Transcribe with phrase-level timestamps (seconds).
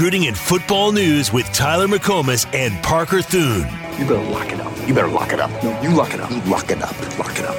[0.00, 3.66] Recruiting and football news with Tyler McComas and Parker Thune.
[3.98, 4.72] You better lock it up.
[4.86, 5.50] You better lock it up.
[5.60, 6.30] No, you lock it up.
[6.30, 7.18] You lock it up.
[7.18, 7.56] Lock it up.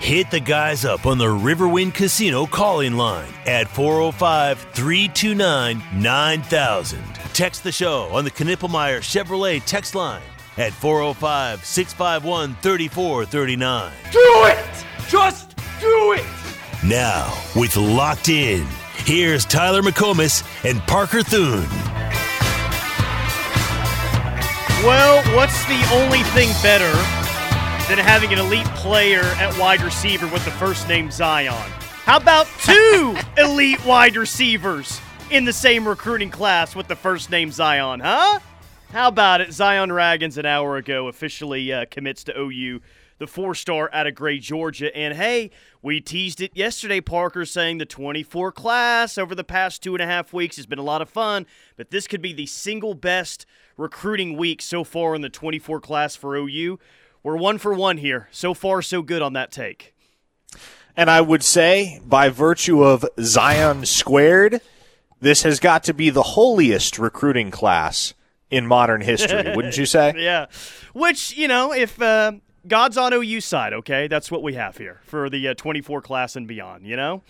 [0.00, 7.04] Hit the guys up on the Riverwind Casino calling line at 405 329 9000.
[7.34, 10.22] Text the show on the Knippelmier Chevrolet text line
[10.56, 13.92] at 405 651 3439.
[14.10, 14.86] Do it!
[15.08, 16.24] Just do it!
[16.82, 18.66] Now, with Locked In,
[18.96, 21.66] here's Tyler McComas and Parker Thune.
[24.84, 26.92] Well, what's the only thing better
[27.88, 31.70] than having an elite player at wide receiver with the first name Zion?
[32.04, 37.52] How about two elite wide receivers in the same recruiting class with the first name
[37.52, 38.40] Zion, huh?
[38.90, 39.52] How about it?
[39.52, 42.80] Zion Ragins an hour ago officially uh, commits to OU,
[43.22, 44.94] the four star out of Gray, Georgia.
[44.96, 49.94] And hey, we teased it yesterday, Parker, saying the 24 class over the past two
[49.94, 52.46] and a half weeks has been a lot of fun, but this could be the
[52.46, 56.80] single best recruiting week so far in the 24 class for OU.
[57.22, 58.28] We're one for one here.
[58.32, 59.94] So far, so good on that take.
[60.96, 64.60] And I would say, by virtue of Zion squared,
[65.20, 68.14] this has got to be the holiest recruiting class
[68.50, 70.12] in modern history, wouldn't you say?
[70.18, 70.46] yeah.
[70.92, 72.32] Which, you know, if uh,
[72.66, 76.36] God's on OU side, okay, that's what we have here for the uh, 24 class
[76.36, 77.22] and beyond, you know?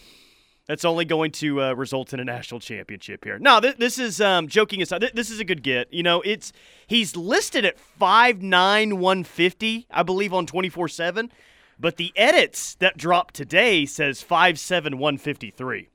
[0.67, 3.39] That's only going to uh, result in a national championship here.
[3.39, 5.01] No, th- this is um, joking aside.
[5.01, 5.93] Th- this is a good get.
[5.93, 6.53] You know, it's
[6.87, 11.33] he's listed at five nine one fifty, I believe, on twenty four seven,
[11.81, 15.89] but the edits that dropped today says five seven one fifty three.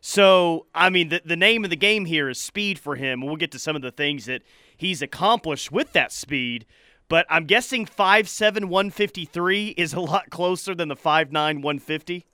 [0.00, 3.20] So, I mean, the, the name of the game here is speed for him.
[3.20, 4.42] We'll get to some of the things that
[4.76, 6.64] he's accomplished with that speed.
[7.08, 11.30] But I'm guessing five seven one fifty three is a lot closer than the five
[11.32, 12.26] nine one fifty.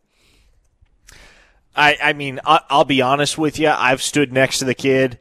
[1.75, 3.69] I, I mean, I, I'll be honest with you.
[3.69, 5.19] I've stood next to the kid.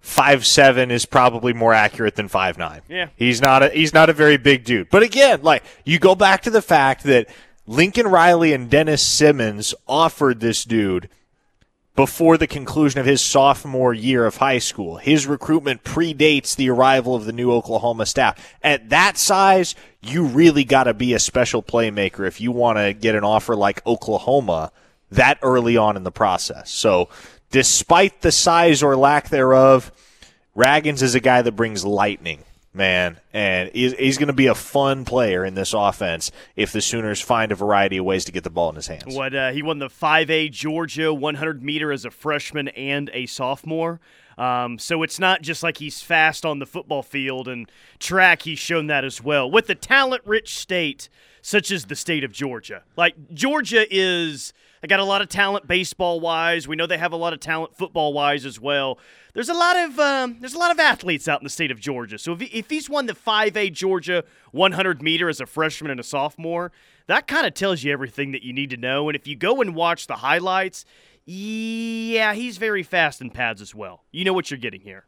[0.00, 2.80] Five seven is probably more accurate than five nine.
[2.88, 3.08] Yeah.
[3.16, 4.88] he's not a he's not a very big dude.
[4.90, 7.28] But again, like you go back to the fact that
[7.66, 11.08] Lincoln Riley and Dennis Simmons offered this dude
[11.96, 14.96] before the conclusion of his sophomore year of high school.
[14.96, 18.56] His recruitment predates the arrival of the new Oklahoma staff.
[18.62, 22.94] At that size, you really got to be a special playmaker if you want to
[22.94, 24.72] get an offer like Oklahoma
[25.10, 26.70] that early on in the process.
[26.70, 27.08] So,
[27.50, 29.90] despite the size or lack thereof,
[30.56, 34.54] Ragins is a guy that brings lightning, man, and he's, he's going to be a
[34.54, 38.44] fun player in this offense if the Sooners find a variety of ways to get
[38.44, 39.14] the ball in his hands.
[39.14, 44.00] What uh, he won the 5A Georgia 100 meter as a freshman and a sophomore.
[44.38, 48.42] Um, so it's not just like he's fast on the football field and track.
[48.42, 51.10] He's shown that as well with the talent-rich state
[51.42, 52.82] such as the state of Georgia.
[52.96, 56.66] Like Georgia is they got a lot of talent baseball wise.
[56.66, 58.98] We know they have a lot of talent football wise as well.
[59.34, 61.78] There's a lot of um, there's a lot of athletes out in the state of
[61.78, 62.18] Georgia.
[62.18, 66.02] So if, if he's won the 5A Georgia 100 meter as a freshman and a
[66.02, 66.72] sophomore,
[67.06, 69.08] that kind of tells you everything that you need to know.
[69.08, 70.84] And if you go and watch the highlights,
[71.26, 74.04] yeah, he's very fast in pads as well.
[74.10, 75.04] You know what you're getting here.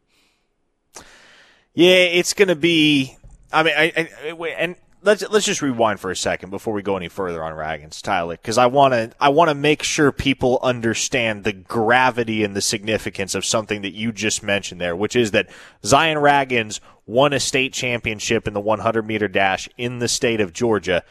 [1.74, 3.16] Yeah, it's going to be.
[3.50, 6.96] I mean, I, I, and let's let's just rewind for a second before we go
[6.96, 10.58] any further on Ragins, Tyler, because I want to I want to make sure people
[10.62, 15.32] understand the gravity and the significance of something that you just mentioned there, which is
[15.32, 15.48] that
[15.84, 20.52] Zion Ragins won a state championship in the 100 meter dash in the state of
[20.52, 21.02] Georgia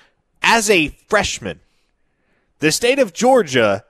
[0.41, 1.59] as a freshman.
[2.59, 3.83] The state of Georgia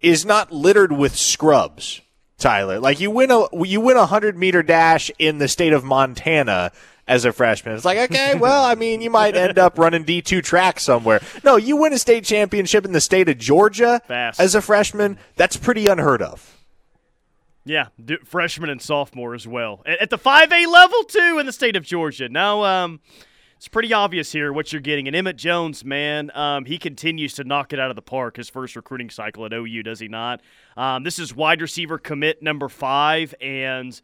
[0.00, 2.00] is not littered with scrubs,
[2.38, 2.78] Tyler.
[2.78, 6.72] Like you win a you win a 100 meter dash in the state of Montana
[7.08, 7.74] as a freshman.
[7.74, 11.20] It's like, okay, well, I mean, you might end up running D2 track somewhere.
[11.44, 14.40] No, you win a state championship in the state of Georgia Fast.
[14.40, 15.18] as a freshman.
[15.36, 16.52] That's pretty unheard of.
[17.64, 19.82] Yeah, d- freshman and sophomore as well.
[19.86, 22.28] At, at the 5A level, too, in the state of Georgia.
[22.28, 23.00] Now, um,
[23.56, 25.06] it's pretty obvious here what you're getting.
[25.08, 28.48] And Emmett Jones, man, um, he continues to knock it out of the park his
[28.48, 30.42] first recruiting cycle at OU, does he not?
[30.76, 34.00] Um, this is wide receiver commit number five, and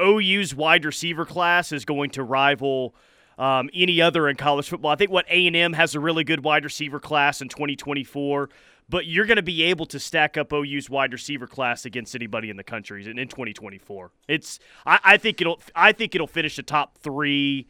[0.00, 2.94] OU's wide receiver class is going to rival
[3.38, 4.90] um, any other in college football.
[4.90, 8.48] I think what A&M has a really good wide receiver class in 2024,
[8.88, 12.50] but you're going to be able to stack up OU's wide receiver class against anybody
[12.50, 14.10] in the country in, in 2024.
[14.28, 17.68] It's I, I think it'll I think it'll finish a top three,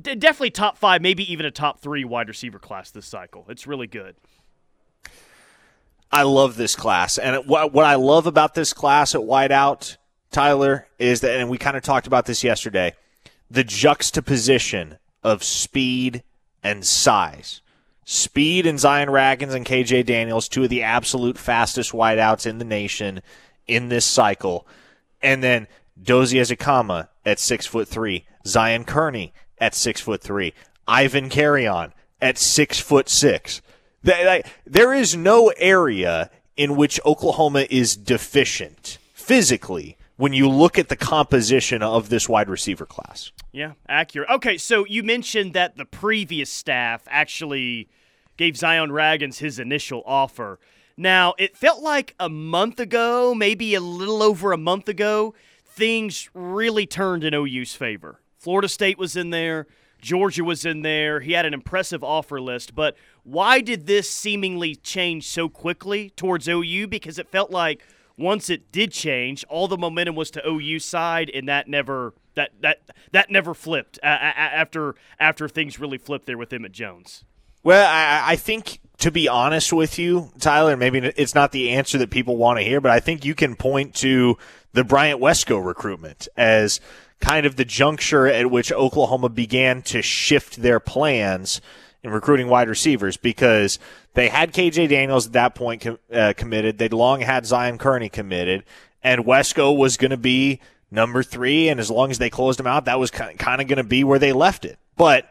[0.00, 3.46] definitely top five, maybe even a top three wide receiver class this cycle.
[3.48, 4.16] It's really good.
[6.12, 9.96] I love this class, and what what I love about this class at wideout,
[10.30, 12.94] Tyler, is that, and we kind of talked about this yesterday,
[13.50, 16.22] the juxtaposition of speed
[16.62, 17.60] and size.
[18.04, 22.64] Speed and Zion Ragins and KJ Daniels, two of the absolute fastest wideouts in the
[22.64, 23.22] nation
[23.66, 24.66] in this cycle.
[25.22, 25.68] And then
[26.00, 30.54] Dozie Ezukanma at six foot three, Zion Kearney at six foot three,
[30.88, 33.62] Ivan Carreon at six foot six.
[34.02, 40.96] There is no area in which Oklahoma is deficient physically when you look at the
[40.96, 43.32] composition of this wide receiver class.
[43.52, 44.28] Yeah, accurate.
[44.28, 47.88] Okay, so you mentioned that the previous staff actually
[48.36, 50.60] gave Zion Ragins his initial offer.
[50.94, 55.32] Now, it felt like a month ago, maybe a little over a month ago,
[55.64, 58.20] things really turned in OU's favor.
[58.36, 59.68] Florida State was in there,
[60.02, 61.20] Georgia was in there.
[61.20, 66.46] He had an impressive offer list, but why did this seemingly change so quickly towards
[66.46, 66.88] OU?
[66.88, 67.82] Because it felt like
[68.20, 72.50] once it did change, all the momentum was to OU side, and that never that
[72.60, 72.80] that
[73.12, 77.24] that never flipped uh, after after things really flipped there with Emmett Jones.
[77.62, 81.98] Well, I, I think to be honest with you, Tyler, maybe it's not the answer
[81.98, 84.38] that people want to hear, but I think you can point to
[84.72, 86.80] the Bryant Wesco recruitment as
[87.20, 91.60] kind of the juncture at which Oklahoma began to shift their plans
[92.02, 93.78] in recruiting wide receivers because
[94.14, 96.78] they had KJ Daniels at that point com- uh, committed.
[96.78, 98.64] They'd long had Zion Kearney committed,
[99.02, 100.60] and Wesco was going to be
[100.90, 101.68] number three.
[101.68, 104.04] And as long as they closed him out, that was kind of going to be
[104.04, 104.78] where they left it.
[104.96, 105.30] But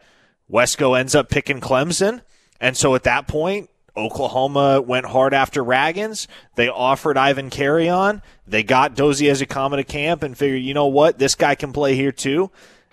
[0.50, 2.22] Wesco ends up picking Clemson.
[2.60, 6.26] And so at that point, Oklahoma went hard after Ragins.
[6.54, 8.22] They offered Ivan Carreon.
[8.46, 11.94] They got Dozie Ezukanma to camp and figured, you know what, this guy can play
[11.94, 12.50] here too.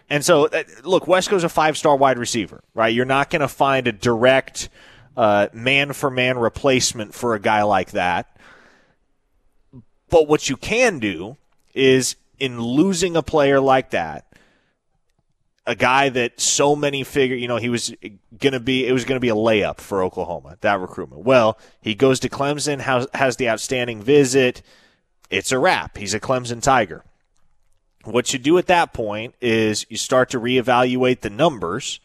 [0.10, 2.94] And so, uh, look, Wesco's a five star wide receiver, right?
[2.94, 4.70] You're not going to find a direct
[5.18, 8.38] man for man replacement for a guy like that.
[10.10, 11.38] But what you can do
[11.74, 14.26] is in losing a player like that,
[15.66, 17.94] a guy that so many figure, you know, he was
[18.40, 21.24] going to be, it was going to be a layup for Oklahoma, that recruitment.
[21.24, 24.62] Well, he goes to Clemson, has, has the outstanding visit.
[25.30, 25.98] It's a wrap.
[25.98, 27.04] He's a Clemson Tiger.
[28.08, 32.00] What you do at that point is you start to reevaluate the numbers,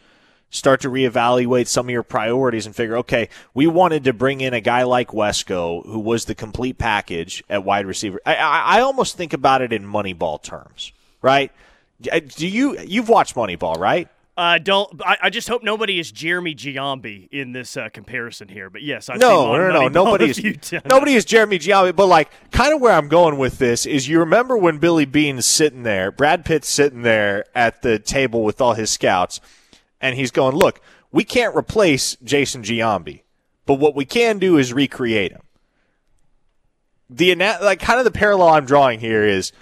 [0.50, 4.52] start to reevaluate some of your priorities and figure, okay, we wanted to bring in
[4.52, 8.20] a guy like Wesco who was the complete package at wide receiver.
[8.26, 11.52] I, I, I almost think about it in Moneyball terms, right?
[12.10, 14.08] Uh, do you you've watched Moneyball, right?
[14.34, 15.00] I uh, don't.
[15.04, 18.70] I, I, just hope nobody is Jeremy Giambi in this uh, comparison here.
[18.70, 19.88] But yes, I've no, no, no, no.
[19.88, 21.94] Nobody is nobody is Jeremy Giambi.
[21.94, 25.44] But like, kind of where I'm going with this is, you remember when Billy Beane's
[25.44, 29.38] sitting there, Brad Pitt's sitting there at the table with all his scouts,
[30.00, 30.80] and he's going, "Look,
[31.10, 33.24] we can't replace Jason Giambi,
[33.66, 35.42] but what we can do is recreate him."
[37.10, 39.52] The like, kind of the parallel I'm drawing here is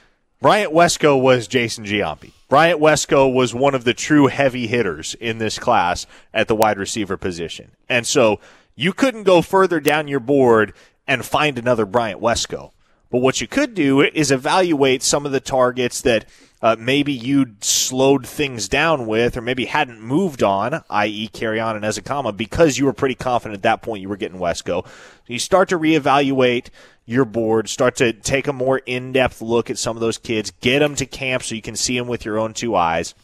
[0.41, 2.31] Bryant Wesco was Jason Giambi.
[2.51, 6.05] Bryant Wesco was one of the true heavy hitters in this class
[6.35, 7.71] at the wide receiver position.
[7.89, 8.41] And so
[8.75, 10.73] you couldn't go further down your board
[11.07, 12.73] and find another Bryant Wesco.
[13.11, 16.27] But what you could do is evaluate some of the targets that
[16.63, 21.29] uh, maybe you'd slowed things down with or maybe hadn't moved on, i.e.
[21.29, 24.87] Carreon and Ezukanma, because you were pretty confident at that point you were getting Wesco.
[25.27, 26.69] You start to reevaluate
[27.07, 30.81] your board, start to take a more in-depth look at some of those kids, get
[30.81, 33.15] them to camp so you can see them with your own two eyes,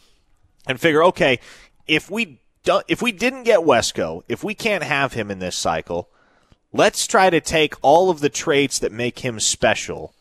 [0.67, 1.39] and figure, okay,
[1.87, 5.55] if we do, if we didn't get Wesco, if we can't have him in this
[5.55, 6.09] cycle,
[6.73, 10.13] let's try to take all of the traits that make him special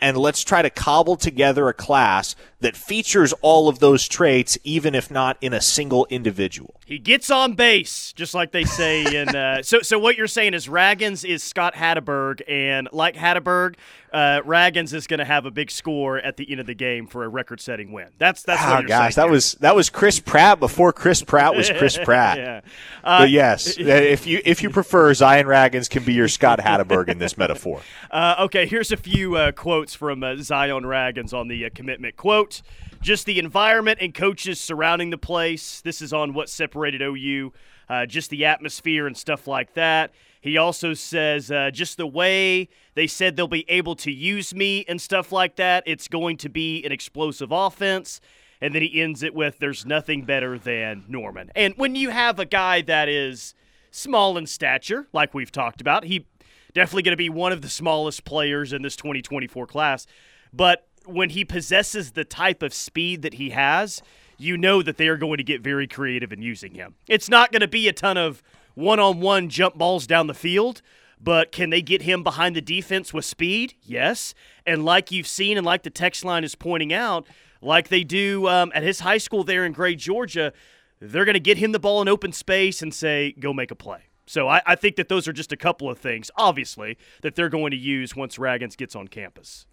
[0.00, 4.94] and let's try to cobble together a class that features all of those traits, even
[4.94, 6.80] if not in a single individual.
[6.86, 9.34] He gets on base, just like they say in.
[9.34, 13.74] Uh, so, so what you're saying is Ragins is Scott Hatteberg, and like Hatteberg,
[14.12, 17.06] uh, Ragins is going to have a big score at the end of the game
[17.06, 18.08] for a record-setting win.
[18.18, 18.62] That's that's.
[18.64, 22.38] Oh gosh, that was that was Chris Pratt before Chris Pratt was Chris Pratt.
[22.38, 22.60] yeah.
[23.02, 27.08] Uh, but yes, if you if you prefer, Zion Ragins can be your Scott Hatteberg
[27.08, 27.80] in this metaphor.
[28.10, 32.51] Uh, okay, here's a few uh, quotes from uh, Zion Ragins on the commitment quote
[33.00, 35.80] just the environment and coaches surrounding the place.
[35.80, 37.52] This is on what separated OU,
[37.88, 40.12] uh, just the atmosphere and stuff like that.
[40.40, 44.84] He also says uh, just the way they said they'll be able to use me
[44.88, 45.84] and stuff like that.
[45.86, 48.20] It's going to be an explosive offense.
[48.60, 51.50] And then he ends it with there's nothing better than Norman.
[51.56, 53.54] And when you have a guy that is
[53.90, 56.26] small in stature, like we've talked about, he
[56.74, 60.06] definitely going to be one of the smallest players in this 2024 class.
[60.52, 64.02] But when he possesses the type of speed that he has,
[64.38, 66.94] you know that they are going to get very creative in using him.
[67.08, 68.42] It's not going to be a ton of
[68.74, 70.82] one on one jump balls down the field,
[71.20, 73.74] but can they get him behind the defense with speed?
[73.82, 74.34] Yes.
[74.66, 77.26] And like you've seen, and like the text line is pointing out,
[77.60, 80.52] like they do um, at his high school there in Gray, Georgia,
[80.98, 83.76] they're going to get him the ball in open space and say, go make a
[83.76, 84.00] play.
[84.26, 87.48] So I, I think that those are just a couple of things, obviously, that they're
[87.48, 89.66] going to use once Ragins gets on campus.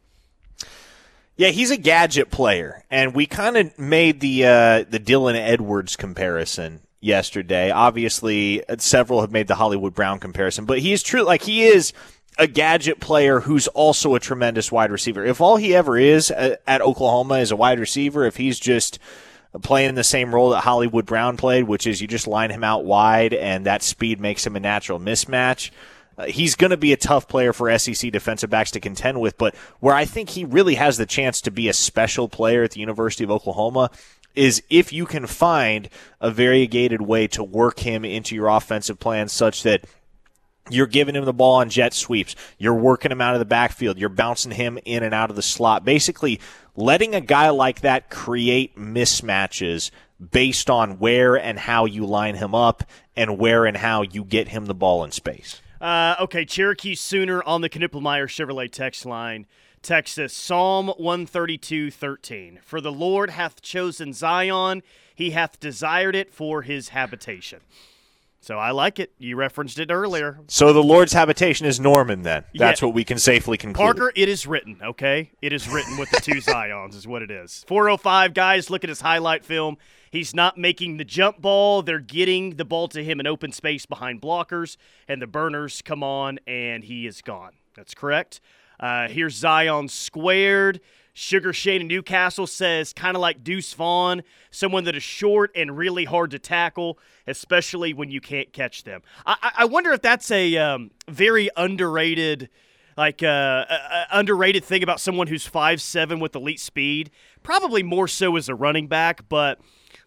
[1.39, 5.95] Yeah, he's a gadget player, and we kind of made the uh, the Dylan Edwards
[5.95, 7.71] comparison yesterday.
[7.71, 11.21] Obviously, several have made the Hollywood Brown comparison, but he is true.
[11.21, 11.93] Like he is
[12.37, 15.23] a gadget player who's also a tremendous wide receiver.
[15.23, 18.99] If all he ever is at, at Oklahoma is a wide receiver, if he's just
[19.61, 22.83] playing the same role that Hollywood Brown played, which is you just line him out
[22.83, 25.71] wide and that speed makes him a natural mismatch.
[26.19, 29.37] Uh, he's going to be a tough player for SEC defensive backs to contend with,
[29.37, 32.71] but where I think he really has the chance to be a special player at
[32.71, 33.89] the University of Oklahoma
[34.35, 35.87] is if you can find
[36.19, 39.85] a variegated way to work him into your offensive plan such that
[40.69, 42.35] you're giving him the ball on jet sweeps.
[42.57, 43.97] You're working him out of the backfield.
[43.97, 45.83] You're bouncing him in and out of the slot.
[45.83, 46.39] Basically,
[46.75, 49.89] letting a guy like that create mismatches
[50.31, 52.83] based on where and how you line him up
[53.15, 55.61] and where and how you get him the ball in space.
[55.79, 59.45] Uh, okay, Cherokee Sooner on the Knippelmier Chevrolet text line.
[59.81, 62.59] Texas, Psalm 132 13.
[62.63, 64.83] For the Lord hath chosen Zion,
[65.15, 67.61] he hath desired it for his habitation.
[68.41, 69.11] So I like it.
[69.17, 70.39] You referenced it earlier.
[70.47, 72.45] So the Lord's habitation is Norman, then.
[72.55, 72.87] That's yeah.
[72.87, 73.85] what we can safely conclude.
[73.85, 75.31] Parker, it is written, okay?
[75.41, 77.65] It is written with the two Zions, is what it is.
[77.67, 79.77] 405 guys, look at his highlight film.
[80.11, 81.81] He's not making the jump ball.
[81.81, 84.77] They're getting the ball to him in open space behind blockers,
[85.07, 87.51] and the burners come on, and he is gone.
[87.75, 88.39] That's correct.
[88.79, 90.79] Uh, here's Zion squared.
[91.19, 95.77] Sugar Shane in Newcastle says kind of like Deuce Vaughn, someone that is short and
[95.77, 96.97] really hard to tackle,
[97.27, 99.01] especially when you can't catch them.
[99.25, 102.47] I, I wonder if that's a um, very underrated,
[102.95, 107.11] like uh, uh, underrated thing about someone who's five seven with elite speed.
[107.43, 109.59] Probably more so as a running back, but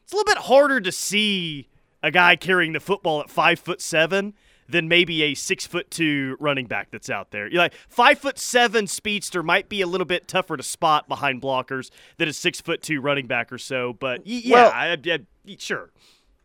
[0.03, 1.69] it's a little bit harder to see
[2.03, 4.33] a guy carrying the football at five foot seven
[4.69, 7.49] than maybe a six foot two running back that's out there.
[7.49, 11.43] You're like five foot seven speedster might be a little bit tougher to spot behind
[11.43, 13.93] blockers than a six foot two running back or so.
[13.93, 15.91] But yeah, well, I, I, sure.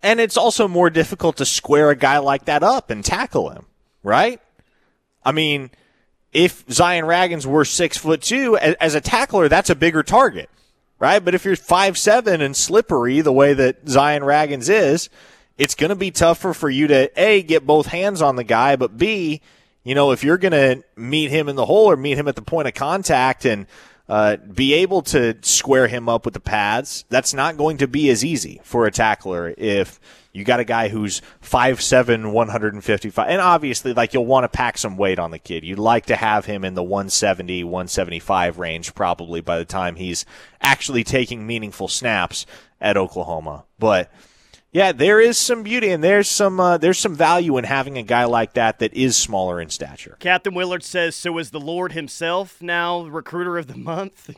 [0.03, 3.65] And it's also more difficult to square a guy like that up and tackle him,
[4.03, 4.39] right?
[5.23, 5.71] I mean,
[6.31, 10.49] if Zion Ragins were six foot two, as a tackler, that's a bigger target,
[10.99, 11.23] right?
[11.23, 15.09] But if you're five seven and slippery the way that Zion Ragins is,
[15.57, 18.75] it's going to be tougher for you to a get both hands on the guy,
[18.75, 19.41] but b
[19.83, 22.35] you know if you're going to meet him in the hole or meet him at
[22.35, 23.65] the point of contact and
[24.09, 28.09] uh, be able to square him up with the pads, that's not going to be
[28.09, 29.99] as easy for a tackler if
[30.31, 33.27] you got a guy who's 5'7", 155.
[33.27, 35.65] And obviously, like, you'll want to pack some weight on the kid.
[35.65, 40.25] You'd like to have him in the 170, 175 range probably by the time he's
[40.61, 42.45] actually taking meaningful snaps
[42.79, 43.65] at Oklahoma.
[43.77, 44.09] But–
[44.71, 48.03] yeah, there is some beauty and there's some uh, there's some value in having a
[48.03, 50.17] guy like that that is smaller in stature.
[50.19, 54.29] Captain Willard says, "So is the Lord himself now recruiter of the month?"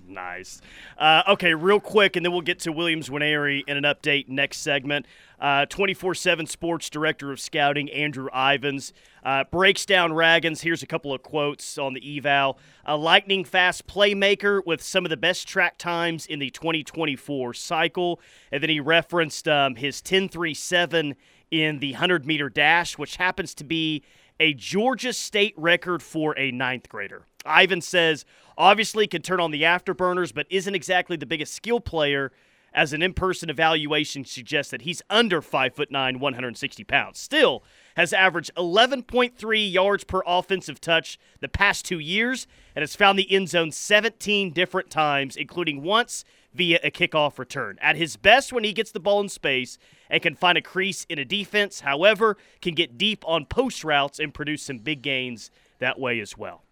[0.14, 0.60] nice.
[0.96, 4.58] Uh, okay, real quick, and then we'll get to Williams Nwaneri in an update next
[4.58, 5.06] segment.
[5.40, 8.92] Uh, 24 7 Sports Director of Scouting, Andrew Ivins,
[9.24, 10.62] uh, breaks down Ragins.
[10.62, 12.58] Here's a couple of quotes on the eval.
[12.86, 18.20] A lightning fast playmaker with some of the best track times in the 2024 cycle.
[18.52, 21.16] And then he referenced um, his 10 3 7
[21.50, 24.02] in the 100 meter dash, which happens to be
[24.40, 27.26] a Georgia State record for a ninth grader.
[27.46, 28.24] Ivan says,
[28.56, 32.32] obviously can turn on the afterburners, but isn't exactly the biggest skill player
[32.72, 37.20] as an in-person evaluation suggests that he's under 5 foot 9, 160 pounds.
[37.20, 37.62] Still
[37.96, 43.32] has averaged 11.3 yards per offensive touch the past 2 years and has found the
[43.32, 46.24] end zone 17 different times including once
[46.54, 47.78] via a kickoff return.
[47.82, 49.76] At his best when he gets the ball in space
[50.08, 54.18] and can find a crease in a defense, however, can get deep on post routes
[54.18, 56.62] and produce some big gains that way as well.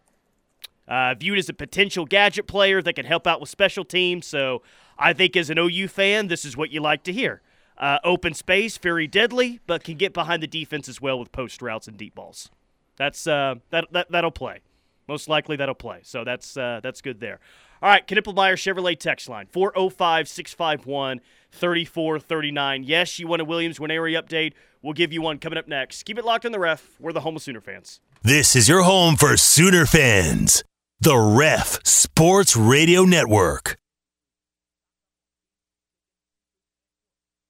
[0.89, 4.27] Uh, viewed as a potential gadget player that can help out with special teams.
[4.27, 4.62] So
[4.99, 7.43] I think as an OU fan, this is what you like to hear.
[7.79, 11.62] Uh, open space, very deadly, but can get behind the defense as well with post
[11.62, 12.51] routes and deep balls.
[12.97, 14.61] That's uh, that, that that'll play.
[15.09, 16.01] Most likely that'll play.
[16.03, 17.41] So that's uh, that's good there.
[17.83, 21.21] All right, Knippelmier Chevrolet text line 405 651
[21.51, 22.85] 3439.
[22.85, 24.53] Yes, you want a Williams Nwaneri update.
[24.83, 26.05] We'll give you one coming up next.
[26.05, 26.95] Keep it locked on the ref.
[27.01, 28.01] We're the home of Sooner fans.
[28.23, 30.62] This is your home for Sooner fans.
[31.01, 33.77] The Ref Sports Radio Network.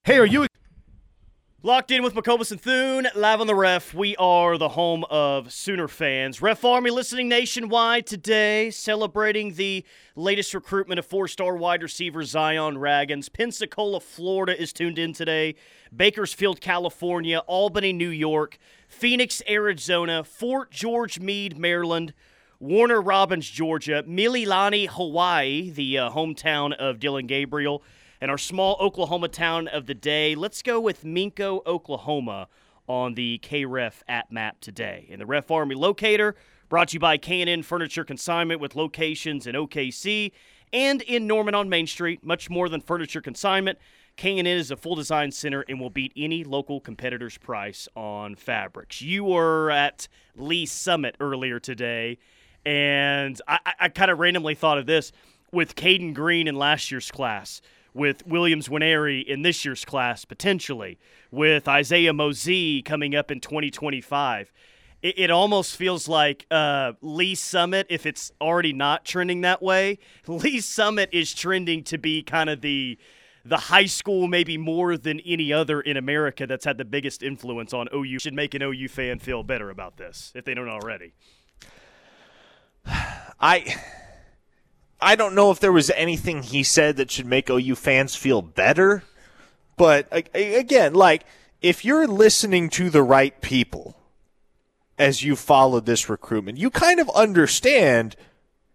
[0.04, 0.46] Hey, are you
[1.64, 3.94] locked in with McComas and Thune live on the Ref?
[3.94, 6.42] We are the home of Sooner fans.
[6.42, 9.84] Ref Army listening nationwide today, celebrating the
[10.16, 13.32] latest recruitment of four-star wide receiver Zion Ragins.
[13.32, 15.54] Pensacola, Florida, is tuned in today.
[15.94, 22.12] Bakersfield, California, Albany, New York, Phoenix, Arizona, Fort George Meade, Maryland.
[22.58, 27.82] Warner Robins, Georgia, Mililani, Hawaii, the uh, hometown of Dillon Gabriel,
[28.22, 30.36] and our small Oklahoma town of the day.
[30.36, 32.46] Let's go with Minco, Oklahoma
[32.86, 35.08] on the KREF app map today.
[35.10, 36.36] And the Ref Army Locator
[36.68, 40.30] brought to you by K&N Furniture Consignment with locations in OKC
[40.72, 42.24] and in Norman on Main Street.
[42.24, 43.76] Much more than furniture consignment.
[44.16, 49.02] K&N is a full design center and will beat any local competitor's price on fabrics.
[49.02, 52.18] You were at Lee Summit earlier today
[52.64, 55.10] and I, I kind of randomly thought of this
[55.52, 57.60] with Caden Green in last year's class,
[57.94, 60.98] with Williams Nwaneri in this year's class, potentially,
[61.30, 64.52] with Isaiah Mozee coming up in 2025.
[65.02, 69.98] It, it almost feels like uh, Lee Summit, if it's already not trending that way,
[70.26, 72.98] Lee Summit is trending to be kind of the
[73.44, 77.72] the high school maybe more than any other in America that's had the biggest influence
[77.72, 81.12] on OU should make an OU fan feel better about this if they don't already.
[82.86, 83.74] I
[85.02, 88.40] I don't know if there was anything he said that should make OU fans feel
[88.40, 89.02] better,
[89.76, 91.24] but again, like
[91.60, 93.96] if you're listening to the right people
[94.98, 98.16] as you followed this recruitment, you kind of understand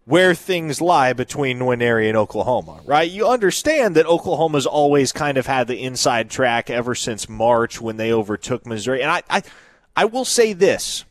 [0.04, 3.10] where things lie between Nwaneri and Oklahoma, right?
[3.10, 7.98] You understand that Oklahoma's always kind of had the inside track ever since March when
[7.98, 9.02] they overtook Missouri.
[9.02, 9.42] And I, I,
[9.94, 11.04] I will say this,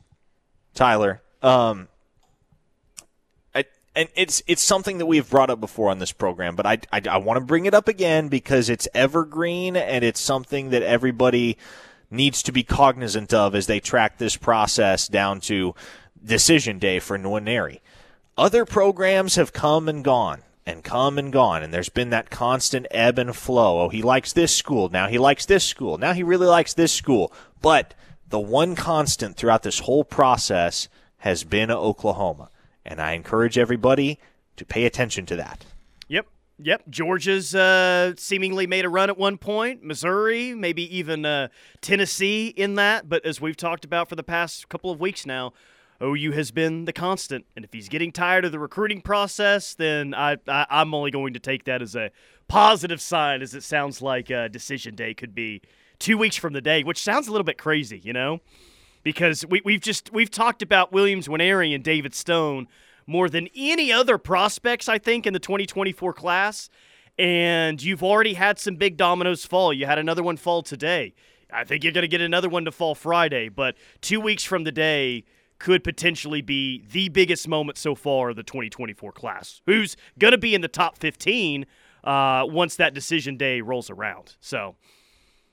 [0.74, 1.22] Tyler.
[1.44, 1.90] Um,
[3.98, 7.02] and it's it's something that we've brought up before on this program, but I, I,
[7.10, 11.58] I want to bring it up again because it's evergreen and it's something that everybody
[12.12, 15.74] needs to be cognizant of as they track this process down to
[16.24, 17.80] decision day for Nwaneri.
[18.38, 22.86] Other programs have come and gone and come and gone, and there's been that constant
[22.92, 23.82] ebb and flow.
[23.82, 24.90] Oh, he likes this school.
[24.90, 25.98] Now he likes this school.
[25.98, 27.34] Now he really likes this school.
[27.64, 27.96] But
[28.30, 30.88] the one constant throughout this whole process
[31.20, 32.52] has been Oklahoma.
[32.88, 34.18] And I encourage everybody
[34.56, 35.66] to pay attention to that.
[36.08, 36.26] Yep.
[36.60, 36.84] Yep.
[36.90, 39.84] Georgia's uh, seemingly made a run at one point.
[39.84, 41.50] Missouri, maybe even uh,
[41.82, 43.10] Tennessee in that.
[43.10, 45.54] But as we've talked about for the past couple of weeks now,
[46.02, 47.46] OU has been the constant.
[47.56, 51.34] And if he's getting tired of the recruiting process, then I, I, am only going
[51.34, 52.12] to take that as a
[52.48, 55.62] positive sign, as it sounds like uh, decision day could be
[56.00, 58.40] two weeks from the day, which sounds a little bit crazy, you know?
[59.08, 62.68] because we, we've just we've talked about Williams Nwaneri and David Stone
[63.08, 66.70] more than any other prospects I think in the 2024 class.
[67.18, 69.74] And you've already had some big dominoes fall.
[69.74, 71.16] You had another one fall today.
[71.52, 73.50] I think you're going to get another one to fall Friday.
[73.50, 75.24] But two weeks from the day
[75.60, 79.62] could potentially be the biggest moment so far of the 2024 class.
[79.66, 81.66] Who's going to be in the top 15
[82.04, 84.36] uh, once that decision day rolls around?
[84.40, 84.76] So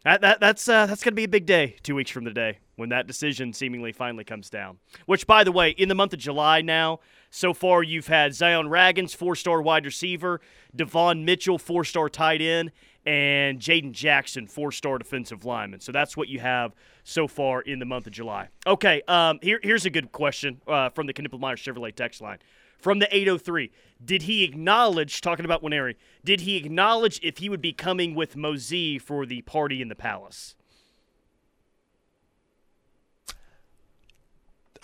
[0.05, 2.31] that, that that's uh, that's going to be a big day two weeks from the
[2.31, 4.79] day when that decision seemingly finally comes down.
[5.07, 7.01] Which, by the way, in the month of July now,
[7.35, 10.41] so far you've had Zion Ragins, four star wide receiver,
[10.75, 12.71] Devon Mitchell, four star tight end,
[13.05, 15.81] and Jaden Jackson, four star defensive lineman.
[15.81, 18.51] So that's what you have so far in the month of July.
[18.69, 22.39] Okay, um, here, here's a good question uh, from the Knippelmier Chevrolet text line.
[22.79, 23.73] From the 803,
[24.05, 28.37] did he acknowledge, talking about Nwaneri, did he acknowledge if he would be coming with
[28.37, 30.55] Mozee for the party in the palace?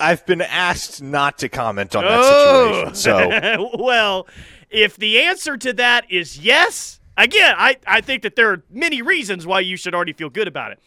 [0.00, 2.92] I've been asked not to comment on that oh.
[2.92, 2.94] situation.
[2.94, 4.26] So, well,
[4.70, 9.02] if the answer to that is yes, again, I, I think that there are many
[9.02, 10.80] reasons why you should already feel good about it.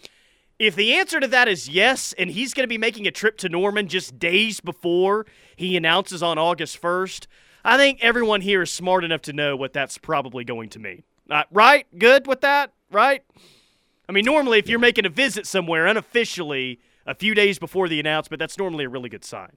[0.60, 3.38] If the answer to that is yes, and he's going to be making a trip
[3.39, 7.28] to Norman just days before he announces on August 1st,
[7.65, 11.04] I think everyone here is smart enough to know what that's probably going to mean.
[11.30, 11.88] Uh, right?
[11.97, 12.73] Good with that?
[12.91, 13.23] Right?
[14.08, 18.00] I mean, normally, if you're making a visit somewhere unofficially, a few days before the
[18.00, 19.52] announcement, that's normally a really good sign.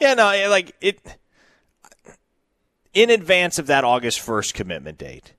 [0.00, 1.00] Yeah, no, like it
[2.94, 5.34] in advance of that August 1st commitment date.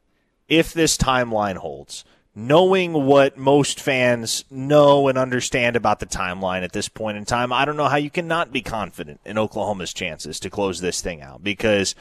[0.47, 2.03] If this timeline holds,
[2.35, 7.51] knowing what most fans know and understand about the timeline at this point in time,
[7.51, 11.01] I don't know how you can not be confident in Oklahoma's chances to close this
[11.01, 11.95] thing out because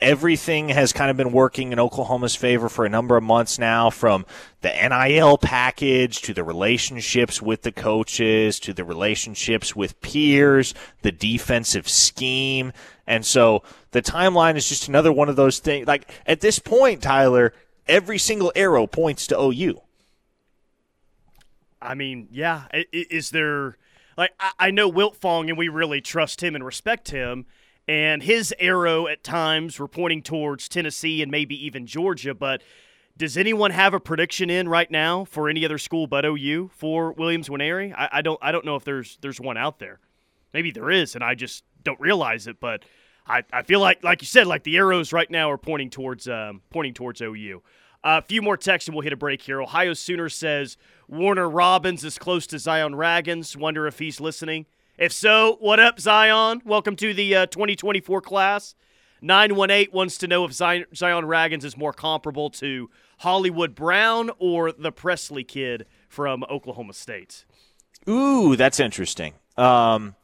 [0.00, 3.88] everything has kind of been working in Oklahoma's favor for a number of months now
[3.88, 4.26] from
[4.60, 11.12] the NIL package to the relationships with the coaches to the relationships with peers, the
[11.12, 12.72] defensive scheme.
[13.06, 15.86] And so the timeline is just another one of those things.
[15.86, 17.54] Like at this point, Tyler,
[17.88, 19.80] every single arrow points to OU.
[21.80, 22.64] I mean, yeah.
[22.92, 23.78] Is there,
[24.18, 27.46] like, I know Wiltfong and we really trust him and respect him
[27.88, 32.34] and his arrow at times were pointing towards Tennessee and maybe even Georgia.
[32.34, 32.62] But
[33.16, 37.12] does anyone have a prediction in right now for any other school but OU for
[37.12, 37.94] Williams Nwaneri?
[37.96, 40.00] I, I don't I don't know if there's there's one out there.
[40.52, 42.84] Maybe there is, and I just don't realize it, but
[43.26, 46.28] I, I feel like like you said, like the arrows right now are pointing towards
[46.28, 47.62] um, pointing towards OU.
[48.04, 49.60] A few more texts and we'll hit a break here.
[49.60, 50.76] Ohio Sooner says
[51.08, 53.56] Warner Robbins is close to Zion Ragins.
[53.56, 54.66] Wonder if he's listening.
[54.98, 56.62] If so, what up, Zion?
[56.64, 58.74] Welcome to the uh, 2024 class.
[59.20, 64.72] 918 wants to know if Zion, Zion Ragins is more comparable to Hollywood Brown or
[64.72, 67.44] the Presley kid from Oklahoma State.
[68.08, 69.34] Ooh, that's interesting.
[69.58, 70.14] Um,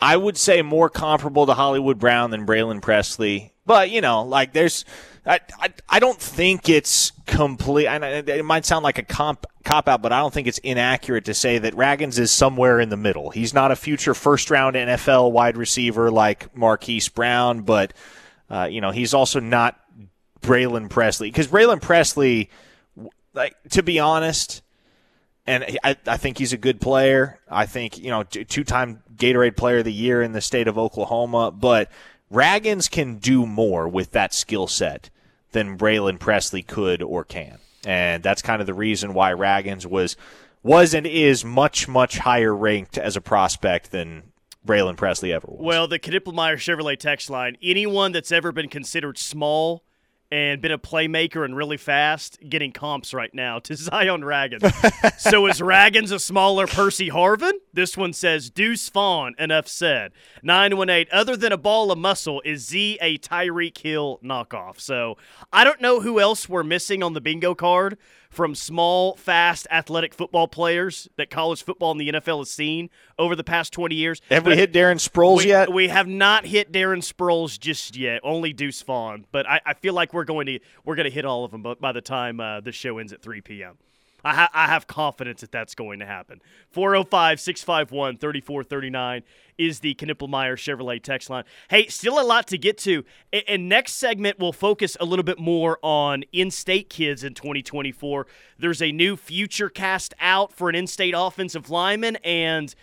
[0.00, 3.51] I would say more comparable to Hollywood Brown than Braylon Presley.
[3.64, 4.84] But, you know, like there's
[5.24, 7.86] I, I, I don't think it's complete.
[7.86, 11.34] It might sound like a comp, cop out, but I don't think it's inaccurate to
[11.34, 13.30] say that Ragins is somewhere in the middle.
[13.30, 17.92] He's not a future first round NFL wide receiver like Marquise Brown, but
[18.50, 19.78] uh, you know he's also not
[20.40, 22.50] Braylon Presley because Braylon Presley,
[23.32, 24.60] like to be honest,
[25.46, 27.38] and I, I think he's a good player.
[27.48, 30.78] I think you know two time Gatorade Player of the Year in the state of
[30.78, 31.92] Oklahoma, but
[32.32, 35.10] Ragins can do more with that skill set
[35.52, 37.58] than Braylon Presley could or can.
[37.84, 40.16] And that's kind of the reason why Ragins was
[40.62, 44.22] was and is much, much higher ranked as a prospect than
[44.64, 45.60] Braylon Presley ever was.
[45.60, 49.82] Well, the Knippelmier Chevrolet text line, anyone that's ever been considered small
[50.32, 54.62] and been a playmaker and really fast, getting comps right now to Zion Ragins.
[55.20, 57.52] so is Ragins a smaller Percy Harvin?
[57.74, 59.34] This one says Deuce Vaughn.
[59.38, 60.12] Enough said.
[60.42, 61.12] 918.
[61.12, 64.80] Other than a ball of muscle, is Z a Tyreek Hill knockoff?
[64.80, 65.18] So
[65.52, 67.98] I don't know who else we're missing on the bingo card
[68.32, 73.36] from small, fast, athletic football players that college football and the NFL has seen over
[73.36, 74.22] the past 20 years.
[74.30, 75.70] Have but we hit Darren Sproles we, yet?
[75.70, 78.20] We have not hit Darren Sproles just yet.
[78.24, 79.26] Only Deuce Vaughn.
[79.30, 81.62] But I, I feel like we're going to we're going to hit all of them
[81.78, 83.76] by the time uh, the show ends at 3 p.m.
[84.24, 86.40] I, ha- I have confidence that that's going to happen.
[86.70, 89.22] 405 651 3439
[89.58, 91.44] is the Knippelmier Chevrolet text line.
[91.68, 93.04] Hey, still a lot to get to.
[93.32, 97.34] And, and next segment, we'll focus a little bit more on in state kids in
[97.34, 98.26] 2024.
[98.58, 102.74] There's a new future cast out for an in state offensive lineman, and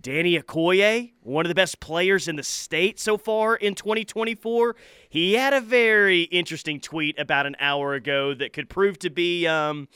[0.00, 4.76] Danny Okoye, one of the best players in the state so far in 2024,
[5.08, 9.46] he had a very interesting tweet about an hour ago that could prove to be.
[9.46, 9.88] Um,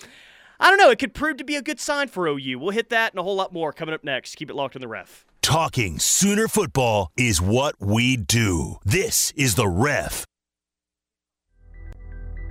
[0.62, 0.90] I don't know.
[0.90, 2.60] It could prove to be a good sign for OU.
[2.60, 4.36] We'll hit that and a whole lot more coming up next.
[4.36, 5.26] Keep it locked on the ref.
[5.42, 8.76] Talking Sooner football is what we do.
[8.84, 10.24] This is the ref.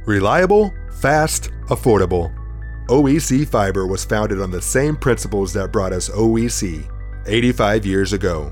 [0.05, 2.35] Reliable, fast, affordable.
[2.89, 6.85] OEC Fiber was founded on the same principles that brought us OEC
[7.27, 8.51] 85 years ago.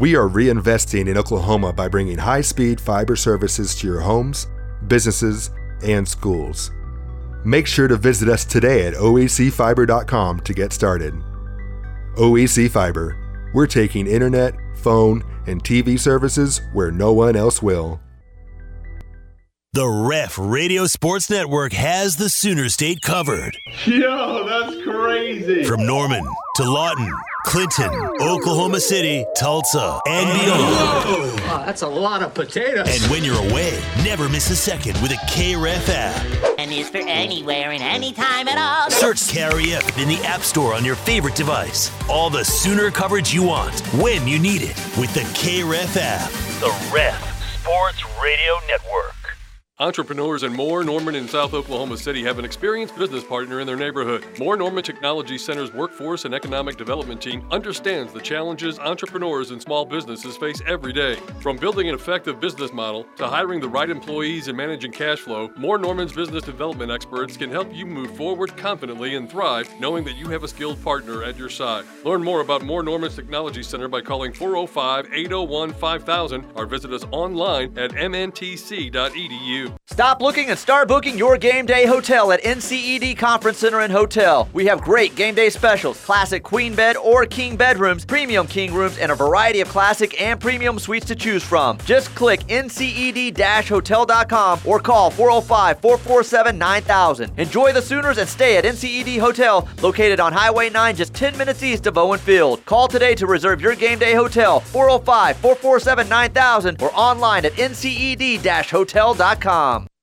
[0.00, 4.46] We are reinvesting in Oklahoma by bringing high speed fiber services to your homes,
[4.86, 5.50] businesses,
[5.82, 6.70] and schools.
[7.44, 11.14] Make sure to visit us today at oecfiber.com to get started.
[12.16, 13.16] OEC Fiber,
[13.54, 18.00] we're taking internet, phone, and TV services where no one else will.
[19.72, 23.56] The Ref Radio Sports Network has the Sooner State covered.
[23.86, 25.62] Yo, that's crazy.
[25.62, 26.24] From Norman
[26.56, 27.12] to Lawton
[27.44, 30.60] Clinton, Oklahoma City, Tulsa, and beyond.
[30.60, 32.86] Wow, oh, that's a lot of potatoes.
[32.88, 36.58] And when you're away, never miss a second with a KREF app.
[36.58, 38.90] And is for anywhere and anytime at all.
[38.90, 41.90] Search KREF in the App Store on your favorite device.
[42.08, 46.30] All the sooner coverage you want, when you need it, with the KREF app.
[46.60, 49.19] The Ref Sports Radio Network.
[49.80, 53.76] Entrepreneurs and Moore Norman in South Oklahoma City have an experienced business partner in their
[53.76, 54.26] neighborhood.
[54.38, 59.86] Moore Norman Technology Center's workforce and economic development team understands the challenges entrepreneurs and small
[59.86, 61.14] businesses face every day.
[61.40, 65.50] From building an effective business model to hiring the right employees and managing cash flow,
[65.56, 70.16] Moore Norman's business development experts can help you move forward confidently and thrive knowing that
[70.16, 71.86] you have a skilled partner at your side.
[72.04, 77.06] Learn more about Moore Norman's Technology Center by calling 405 801 5000 or visit us
[77.12, 79.69] online at mntc.edu.
[79.86, 84.48] Stop looking and start booking your game day hotel at NCED Conference Center and Hotel.
[84.52, 88.96] We have great game day specials, classic queen bed or king bedrooms, premium king rooms,
[88.98, 91.76] and a variety of classic and premium suites to choose from.
[91.84, 97.38] Just click nced-hotel.com or call 405-447-9000.
[97.38, 101.62] Enjoy the Sooners and stay at NCED Hotel, located on Highway 9 just 10 minutes
[101.62, 102.64] east of Owen Field.
[102.64, 109.99] Call today to reserve your game day hotel, 405-447-9000 or online at nced-hotel.com com.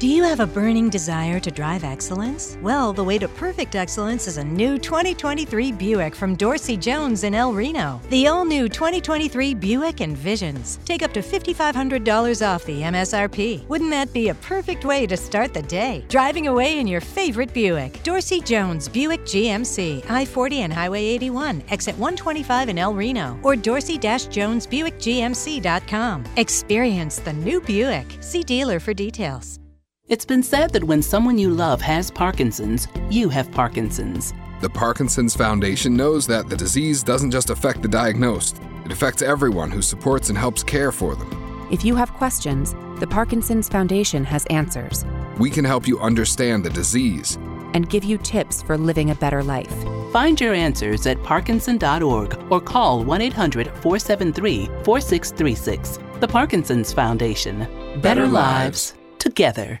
[0.00, 2.58] Do you have a burning desire to drive excellence?
[2.60, 7.32] Well, the way to perfect excellence is a new 2023 Buick from Dorsey Jones in
[7.32, 8.00] El Reno.
[8.10, 10.84] The all new 2023 Buick Envisions.
[10.84, 13.68] Take up to $5,500 off the MSRP.
[13.68, 16.04] Wouldn't that be a perfect way to start the day?
[16.08, 18.02] Driving away in your favorite Buick.
[18.02, 23.54] Dorsey Jones Buick GMC, I 40 and Highway 81, exit 125 in El Reno, or
[23.54, 26.24] dorsey jonesbuickgmc.com.
[26.36, 28.06] Experience the new Buick.
[28.20, 29.60] See dealer for details.
[30.06, 34.34] It's been said that when someone you love has Parkinson's, you have Parkinson's.
[34.60, 39.70] The Parkinson's Foundation knows that the disease doesn't just affect the diagnosed, it affects everyone
[39.70, 41.68] who supports and helps care for them.
[41.72, 45.06] If you have questions, the Parkinson's Foundation has answers.
[45.38, 47.38] We can help you understand the disease
[47.72, 49.74] and give you tips for living a better life.
[50.12, 55.98] Find your answers at parkinson.org or call 1 800 473 4636.
[56.20, 57.60] The Parkinson's Foundation.
[57.60, 59.80] Better, better lives together.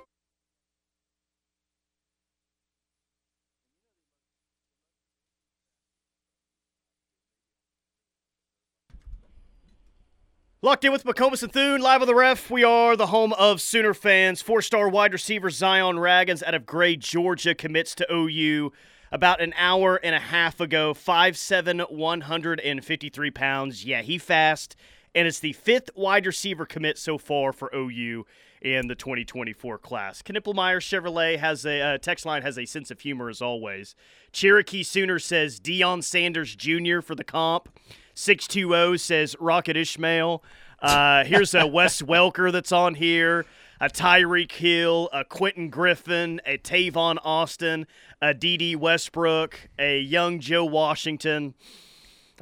[10.63, 12.51] Locked in with McComas and Thune, live on the ref.
[12.51, 14.43] We are the home of Sooner fans.
[14.43, 18.71] Four star wide receiver Zion Ragins out of Gray, Georgia, commits to OU
[19.11, 20.93] about an hour and a half ago.
[20.93, 23.85] 5'7, 153 pounds.
[23.85, 24.75] Yeah, he fast.
[25.15, 28.27] And it's the fifth wide receiver commit so far for OU
[28.61, 30.21] in the 2024 class.
[30.21, 33.95] Knippelmier Chevrolet has a uh, text line has a sense of humor as always.
[34.31, 37.01] Cherokee Sooner says Deion Sanders Jr.
[37.01, 37.67] for the comp.
[38.13, 40.43] 620 says Rocket Ismail.
[40.81, 43.45] Uh, here's a Wes Welker that's on here,
[43.79, 47.85] a Tyreek Hill, a Quentin Griffin, a Tavon Austin,
[48.21, 51.53] a Dede Westbrook, a young Joe Washington.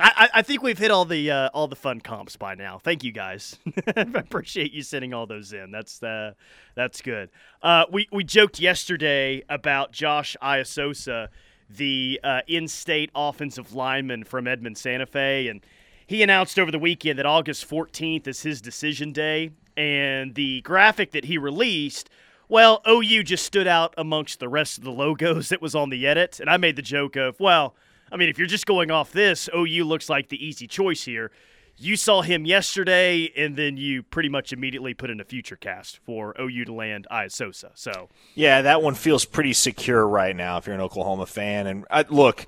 [0.02, 2.80] I, I think we've hit all the uh, all the fun comps by now.
[2.82, 3.60] Thank you guys.
[3.98, 5.72] I appreciate you sending all those in.
[5.72, 6.36] That's uh,
[6.74, 7.30] that's good.
[7.62, 11.28] Uh, we we joked yesterday about Josh Iasosa
[11.70, 15.62] the uh, in-state offensive lineman from Edmond Santa Fe, and
[16.08, 19.52] he announced over the weekend that August 14th is his decision day.
[19.78, 22.10] And the graphic that he released,
[22.50, 26.08] well, OU just stood out amongst the rest of the logos that was on the
[26.08, 27.76] edit, and I made the joke of, well,
[28.12, 31.32] I mean, if you're just going off this, OU looks like the easy choice here
[31.80, 35.98] you saw him yesterday, and then you pretty much immediately put in a future cast
[36.06, 37.72] for OU to land Iasosa.
[37.76, 41.68] So yeah, that one feels pretty secure right now if you're an Oklahoma fan.
[41.68, 42.46] And uh, look,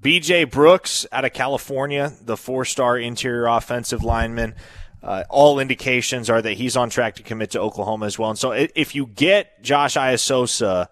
[0.00, 0.44] B.J.
[0.44, 4.54] Brooks out of California, the four-star interior offensive lineman.
[5.02, 8.30] Uh, all indications are that he's on track to commit to Oklahoma as well.
[8.30, 10.88] And so if you get Josh Iasosa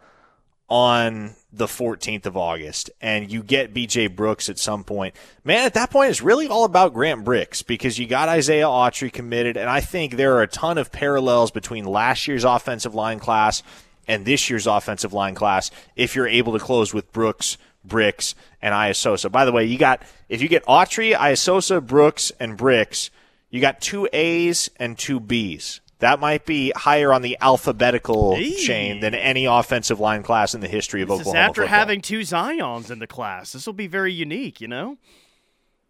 [0.69, 5.75] on the 14th of August and you get BJ Brooks at some point, man, at
[5.75, 9.57] that point, it's really all about Grant Brix because you got Isaiah Autry committed.
[9.57, 13.63] And I think there are a ton of parallels between last year's offensive line class
[14.09, 18.75] and this year's offensive line class if you're able to close with Brooks, Brix, and
[18.75, 19.31] Iasosa.
[19.31, 23.11] By the way, you got, if you get Autry, Iasosa, Brooks, and Brix,
[23.51, 28.99] you got two A's and two B's that might be higher on the alphabetical chain
[28.99, 31.39] than any offensive line class in the history of this Oklahoma.
[31.39, 31.79] Is after football.
[31.79, 34.61] having two Zions in the class, this will be very unique.
[34.61, 34.99] You know,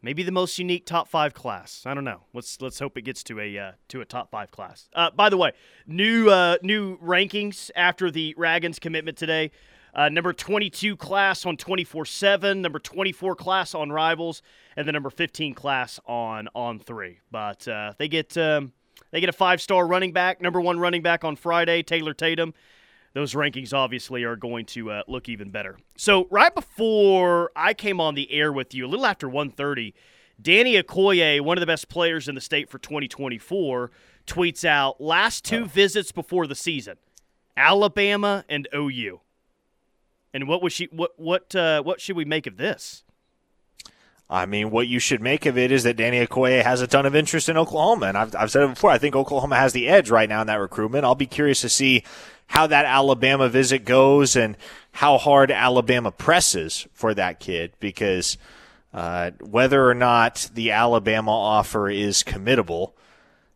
[0.03, 1.85] maybe the most unique top five class.
[1.87, 2.21] I don't know.
[2.35, 4.91] Let's let's hope it gets to a uh, to a top five class.
[4.95, 5.53] Uh, by the way,
[5.87, 9.51] new uh, new rankings after the Ragins commitment today.
[9.95, 14.43] Uh, number 22 class on 24 7, number 24 class on Rivals,
[14.77, 17.21] and the number 15 class on on three.
[17.31, 18.37] But uh, they get.
[18.37, 18.75] Um,
[19.11, 22.55] they get a five star running back, number one running back on Friday, Taylor Tatum.
[23.15, 25.77] Those rankings obviously are going to uh, look even better.
[25.97, 29.93] So right before I came on the air with you, a little after 1:30,
[30.41, 33.91] Danny Okoye, one of the best players in the state for 2024,
[34.27, 35.67] tweets out last two oh.
[35.67, 36.97] visits before the season.
[37.57, 39.21] Alabama and OU.
[40.33, 40.87] And what was she?
[40.87, 43.05] What what uh, what should we make of this?
[44.33, 47.05] I mean, what you should make of it is that Danny Okoye has a ton
[47.05, 48.91] of interest in Oklahoma, and I've, I've said it before.
[48.91, 51.05] I think Oklahoma has the edge right now in that recruitment.
[51.05, 52.03] I'll be curious to see
[52.47, 54.57] how that Alabama visit goes and
[54.93, 58.39] how hard Alabama presses for that kid because
[58.95, 62.93] uh, whether or not the Alabama offer is committable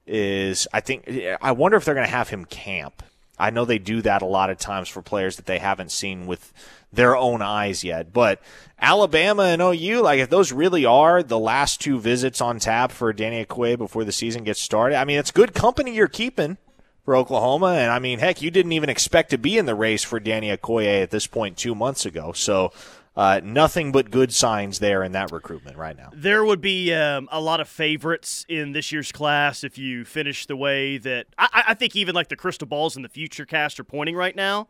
[0.06, 1.08] is, I think,
[1.40, 3.02] I wonder if they're going to have him camp.
[3.38, 6.26] I know they do that a lot of times for players that they haven't seen
[6.26, 6.52] with
[6.92, 8.12] their own eyes yet.
[8.12, 8.40] But
[8.80, 13.12] Alabama and OU, like if those really are the last two visits on tap for
[13.12, 16.56] Danny Okoye before the season gets started, I mean, it's good company you're keeping
[17.04, 17.74] for Oklahoma.
[17.74, 20.54] And I mean, heck, you didn't even expect to be in the race for Danny
[20.56, 22.32] Okoye at this point two months ago.
[22.32, 22.72] So
[23.16, 26.10] uh, nothing but good signs there in that recruitment right now.
[26.12, 30.46] There would be um, a lot of favorites in this year's class if you finish
[30.46, 33.80] the way that I, I think even like the crystal balls in the future cast
[33.80, 34.68] are pointing right now.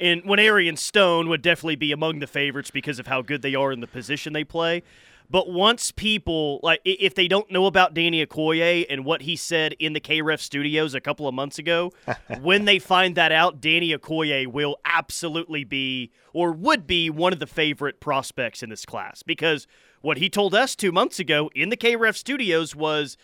[0.00, 3.54] And Nwaneri and Stone would definitely be among the favorites because of how good they
[3.54, 4.82] are in the position they play.
[5.30, 9.74] But once people like if they don't know about Danny Okoye and what he said
[9.78, 11.92] in the KREF studios a couple of months ago,
[12.40, 17.38] when they find that out, Danny Okoye will absolutely be or would be one of
[17.38, 19.66] the favorite prospects in this class because
[20.02, 23.16] what he told us two months ago in the KREF studios was,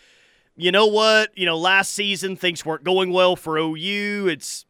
[0.55, 4.27] you know what, you know, last season things weren't going well for OU.
[4.27, 4.65] It's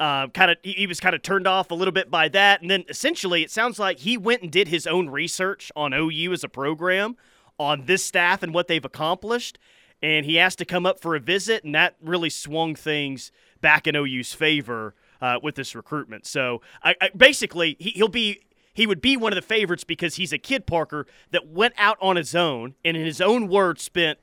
[0.00, 2.70] uh, kind of he was kind of turned off a little bit by that, and
[2.70, 6.42] then essentially it sounds like he went and did his own research on OU as
[6.42, 7.16] a program,
[7.58, 9.58] on this staff and what they've accomplished,
[10.02, 13.86] and he asked to come up for a visit, and that really swung things back
[13.86, 16.26] in OU's favor uh, with this recruitment.
[16.26, 18.40] So I, I, basically he, he'll be
[18.72, 21.98] he would be one of the favorites because he's a kid Parker that went out
[22.00, 24.18] on his own and in his own words spent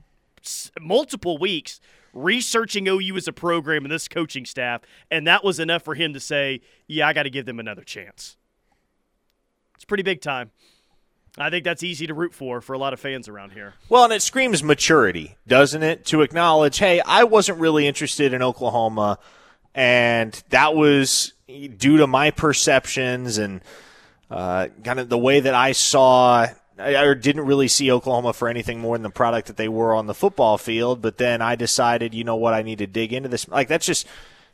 [0.79, 1.79] multiple weeks
[2.17, 6.13] researching OU as a program and this coaching staff, and that was enough for him
[6.13, 8.37] to say, "Yeah, I got to give them another chance."
[9.75, 10.51] It's pretty big time.
[11.37, 13.75] I think that's easy to root for for a lot of fans around here.
[13.89, 16.05] Well, and it screams maturity, doesn't it?
[16.07, 19.19] To acknowledge, hey, I wasn't really interested in Oklahoma,
[19.75, 23.61] and that was due to my perceptions and
[24.31, 26.47] uh, kind of the way that I saw
[26.79, 30.05] I didn't really see Oklahoma for anything more than the product that they were on
[30.05, 31.01] the football field.
[31.01, 33.47] But then I decided, you know what, I need to dig into this.
[33.47, 34.05] Like that's just,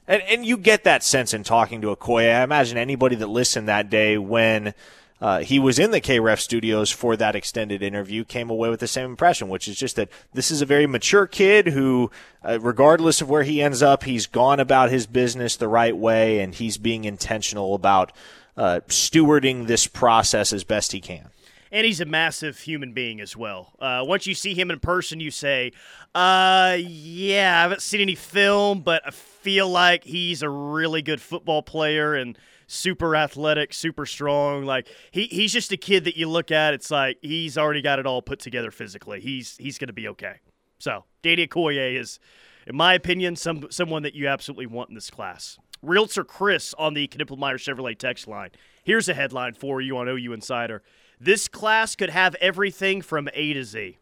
[0.08, 2.34] and, and you get that sense in talking to Okoye.
[2.34, 4.74] I imagine anybody that listened that day when
[5.20, 8.88] uh, he was in the KREF studios for that extended interview came away with the
[8.88, 12.10] same impression, which is just that this is a very mature kid who,
[12.44, 16.40] uh, regardless of where he ends up, he's gone about his business the right way
[16.40, 18.12] and he's being intentional about
[18.56, 21.30] uh, stewarding this process as best he can
[21.74, 23.74] and he's a massive human being as well.
[23.80, 25.72] Uh, once you see him in person, you say,
[26.14, 31.20] uh, yeah, I haven't seen any film, but I feel like he's a really good
[31.20, 34.66] football player and super athletic, super strong.
[34.66, 36.76] Like he, he's just a kid that you look at.
[36.76, 39.20] It's like he's already got it all put together physically.
[39.20, 40.42] He's he's going to be okay.
[40.78, 42.20] So Danny Okoye is,
[42.68, 45.58] in my opinion, some someone that you absolutely want in this class.
[45.82, 48.52] Realtor Chris on the Knippelmier Chevrolet text line.
[48.84, 50.84] Here's a headline for you on OU Insider.
[51.24, 53.98] This class could have everything from A to Z.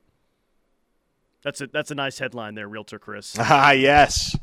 [1.43, 3.35] That's a that's a nice headline there, Realtor Chris.
[3.39, 4.35] Ah, yes.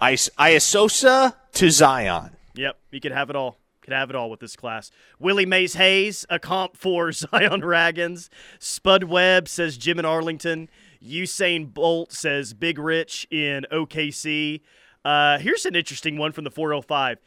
[0.00, 2.30] Isosa to Zion.
[2.54, 3.58] Yep, you could have it all.
[3.80, 4.92] Could have it all with this class.
[5.18, 8.28] Willie Mays Hayes, a comp for Zion Ragins.
[8.60, 10.68] Spud Webb says Jim in Arlington.
[11.04, 14.60] Usain Bolt says Big Rich in OKC.
[15.04, 17.18] Uh, here's an interesting one from the 405.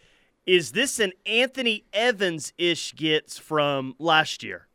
[0.47, 4.67] Is this an Anthony Evans ish gets from last year?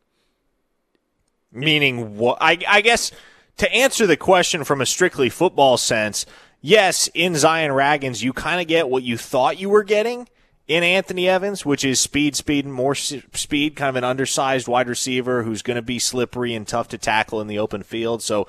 [1.51, 2.37] Meaning what?
[2.39, 3.11] I, I guess
[3.57, 6.27] to answer the question from a strictly football sense,
[6.61, 10.29] yes, in Zion Ragins, you kind of get what you thought you were getting
[10.67, 14.87] in Anthony Evans, which is speed, speed, and more speed, kind of an undersized wide
[14.87, 18.21] receiver who's going to be slippery and tough to tackle in the open field.
[18.21, 18.47] So,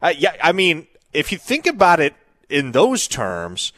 [0.00, 2.14] uh, yeah, I mean, if you think about it
[2.48, 3.72] in those terms,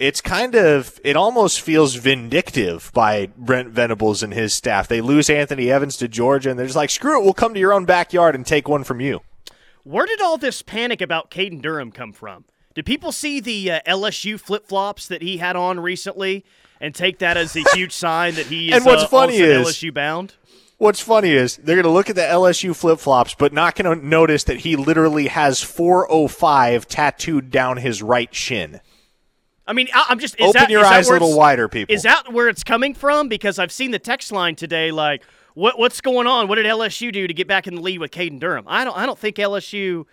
[0.00, 4.88] it's kind of it almost feels vindictive by Brent Venables and his staff.
[4.88, 7.60] They lose Anthony Evans to Georgia, and they're just like, "Screw it, we'll come to
[7.60, 9.20] your own backyard and take one from you."
[9.84, 12.46] Where did all this panic about Caden Durham come from?
[12.74, 16.44] Did people see the uh, LSU flip flops that he had on recently
[16.80, 19.66] and take that as a huge sign that he is and what's uh, funny is,
[19.66, 20.34] LSU bound?
[20.78, 24.00] What's funny is they're going to look at the LSU flip flops, but not going
[24.00, 28.80] to notice that he literally has 405 tattooed down his right shin.
[29.70, 31.94] I mean, I'm just open that, your eyes a little wider, people.
[31.94, 33.28] Is that where it's coming from?
[33.28, 35.22] Because I've seen the text line today, like,
[35.54, 36.48] what what's going on?
[36.48, 38.64] What did LSU do to get back in the lead with Caden Durham?
[38.66, 40.06] I don't I don't think LSU.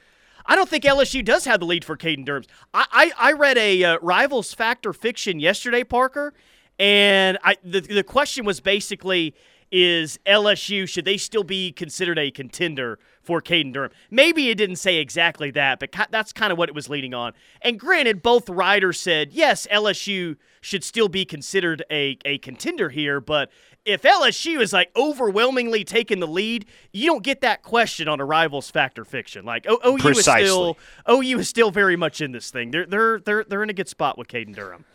[0.46, 2.44] I don't think LSU does have the lead for Caden Durham.
[2.72, 6.36] I, I, I read a uh, Rivals Fact or Fiction yesterday, Parker,
[6.78, 9.34] and I the, the question was basically
[9.72, 13.92] is LSU should they still be considered a contender for Caden Durham?
[14.10, 17.34] Maybe it didn't say exactly that, but that's kind of what it was leading on.
[17.62, 23.22] And granted, both writers said yes, LSU should still be considered a, a contender here,
[23.22, 23.52] but
[23.86, 28.26] if LSU is like overwhelmingly taking the lead, you don't get that question on a
[28.26, 29.46] rivals fact or fiction.
[29.46, 30.44] Like o- OU Precisely.
[30.44, 30.78] is still
[31.10, 32.72] OU is still very much in this thing.
[32.72, 34.86] They're they're they're they're in a good spot with Caden Durham.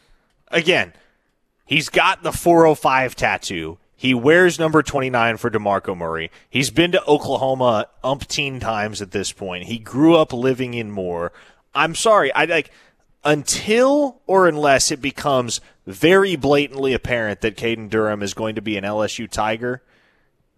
[0.48, 0.92] Again,
[1.64, 3.78] he's got the 405 tattoo.
[4.02, 6.32] He wears number 29 for DeMarco Murray.
[6.50, 9.66] He's been to Oklahoma umpteen times at this point.
[9.66, 11.30] He grew up living in Moore.
[11.72, 12.72] I'm sorry, I like
[13.22, 18.76] until or unless it becomes very blatantly apparent that Caden Durham is going to be
[18.76, 19.84] an LSU Tiger,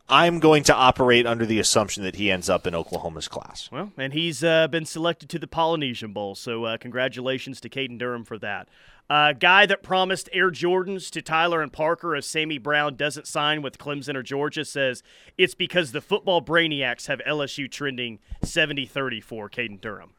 [0.08, 3.68] I'm going to operate under the assumption that he ends up in Oklahoma's class.
[3.70, 7.98] Well, and he's uh, been selected to the Polynesian Bowl, so uh, congratulations to Caden
[7.98, 8.70] Durham for that.
[9.14, 13.62] Uh, guy that promised Air Jordans to Tyler and Parker if Sammy Brown doesn't sign
[13.62, 15.04] with Clemson or Georgia says
[15.38, 20.14] it's because the football brainiacs have LSU trending 70 30 for Caden Durham.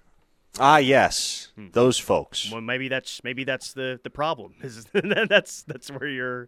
[0.61, 1.67] Ah, yes, hmm.
[1.73, 2.49] those folks.
[2.49, 4.53] Well, maybe that's maybe that's the the problem.
[4.63, 6.47] Is that's that's where you're.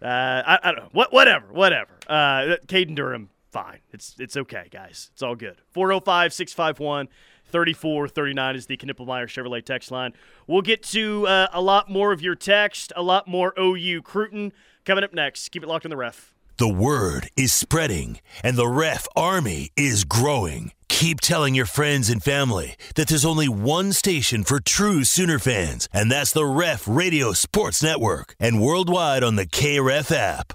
[0.00, 0.90] Uh, I, I, don't know.
[0.92, 1.98] What whatever whatever.
[2.08, 3.80] Uh, Caden Durham, fine.
[3.92, 5.10] It's it's okay, guys.
[5.12, 5.60] It's all good.
[5.72, 7.08] 405 651
[7.50, 10.12] 3439 is the Knippelmier Chevrolet text line.
[10.46, 14.52] We'll get to uh, a lot more of your text, a lot more OU Cruton
[14.84, 15.48] coming up next.
[15.50, 16.34] Keep it locked on the ref.
[16.56, 20.70] The word is spreading, and the ref army is growing.
[20.88, 25.88] Keep telling your friends and family that there's only one station for true Sooner fans,
[25.92, 30.52] and that's the Ref Radio Sports Network, and worldwide on the KREF app.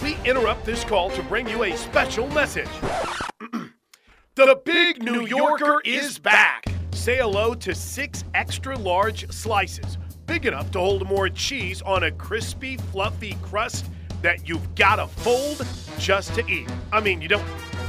[0.00, 2.68] We interrupt this call to bring you a special message.
[4.46, 6.64] The Big New Yorker is back.
[6.92, 12.12] Say hello to six extra large slices, big enough to hold more cheese on a
[12.12, 13.86] crispy, fluffy crust
[14.22, 15.66] that you've got to fold
[15.98, 16.70] just to eat.
[16.92, 17.46] I mean, you don't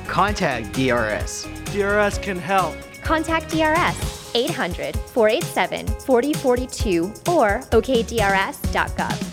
[0.08, 1.46] Contact DRS.
[1.74, 2.78] DRS can help.
[3.04, 9.33] Contact DRS 800 487 4042 or okdrs.gov.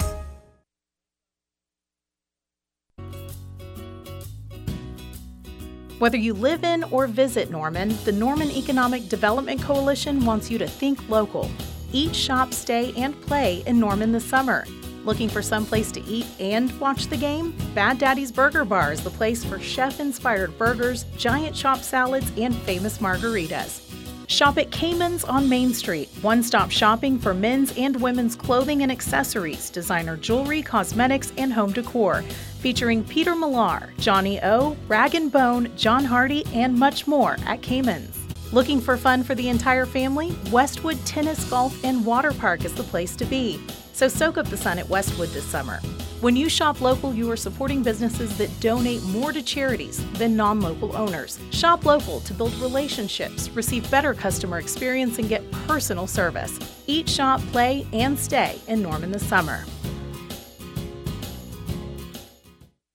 [6.00, 10.66] Whether you live in or visit Norman, the Norman Economic Development Coalition wants you to
[10.66, 11.50] think local.
[11.92, 14.64] Eat, shop, stay, and play in Norman this summer.
[15.04, 17.54] Looking for some place to eat and watch the game?
[17.74, 22.56] Bad Daddy's Burger Bar is the place for chef inspired burgers, giant chopped salads, and
[22.56, 23.86] famous margaritas.
[24.26, 28.90] Shop at Cayman's on Main Street, one stop shopping for men's and women's clothing and
[28.90, 32.24] accessories, designer jewelry, cosmetics, and home decor
[32.60, 38.18] featuring Peter Millar, Johnny O, Rag and Bone, John Hardy, and much more at Cayman's.
[38.52, 40.36] Looking for fun for the entire family?
[40.50, 43.60] Westwood Tennis, Golf, and Water Park is the place to be.
[43.92, 45.80] So soak up the sun at Westwood this summer.
[46.20, 50.60] When you shop local, you are supporting businesses that donate more to charities than non
[50.60, 51.38] local owners.
[51.50, 56.58] Shop local to build relationships, receive better customer experience, and get personal service.
[56.86, 59.64] Eat, shop, play, and stay in Norman this summer.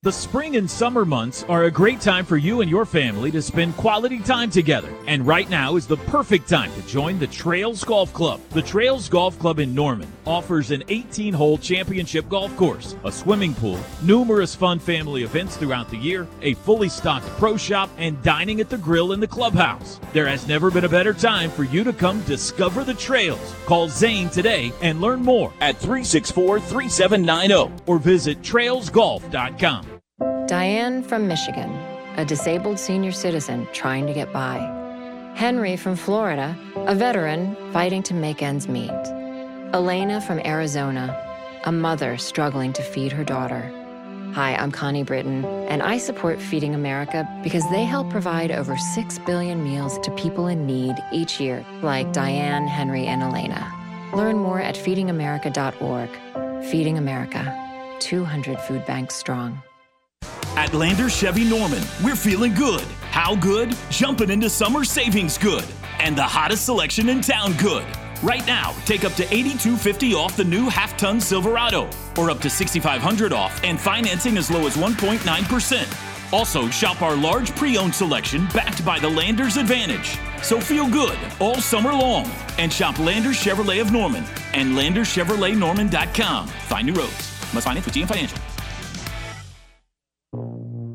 [0.05, 3.41] The spring and summer months are a great time for you and your family to
[3.41, 4.93] spend quality time together.
[5.07, 8.39] And right now is the perfect time to join the Trails Golf Club.
[8.51, 13.55] The Trails Golf Club in Norman offers an 18 hole championship golf course, a swimming
[13.55, 18.61] pool, numerous fun family events throughout the year, a fully stocked pro shop, and dining
[18.61, 19.99] at the grill in the clubhouse.
[20.13, 23.55] There has never been a better time for you to come discover the trails.
[23.65, 29.94] Call Zane today and learn more at 364 3790 or visit trailsgolf.com.
[30.47, 31.71] Diane from Michigan,
[32.17, 34.59] a disabled senior citizen trying to get by.
[35.33, 38.91] Henry from Florida, a veteran fighting to make ends meet.
[39.73, 41.19] Elena from Arizona,
[41.63, 43.71] a mother struggling to feed her daughter.
[44.35, 49.19] Hi, I'm Connie Britton, and I support Feeding America because they help provide over 6
[49.25, 53.71] billion meals to people in need each year, like Diane, Henry, and Elena.
[54.13, 56.65] Learn more at feedingamerica.org.
[56.69, 59.63] Feeding America, 200 food banks strong.
[60.55, 62.82] At Lander Chevy Norman, we're feeling good.
[63.11, 63.76] How good?
[63.89, 65.66] Jumping into summer savings good.
[65.99, 67.86] And the hottest selection in town good.
[68.24, 73.34] Right now, take up to 8250 off the new half-ton Silverado or up to 6500
[73.34, 76.34] off and financing as low as 1.9%.
[76.34, 80.18] Also, shop our large pre-owned selection backed by the Landers Advantage.
[80.41, 86.47] So feel good all summer long and shop Landers Chevrolet of Norman and LandersChevroletNorman.com.
[86.47, 87.53] Find new roads.
[87.53, 88.39] Must finance with GM Financial.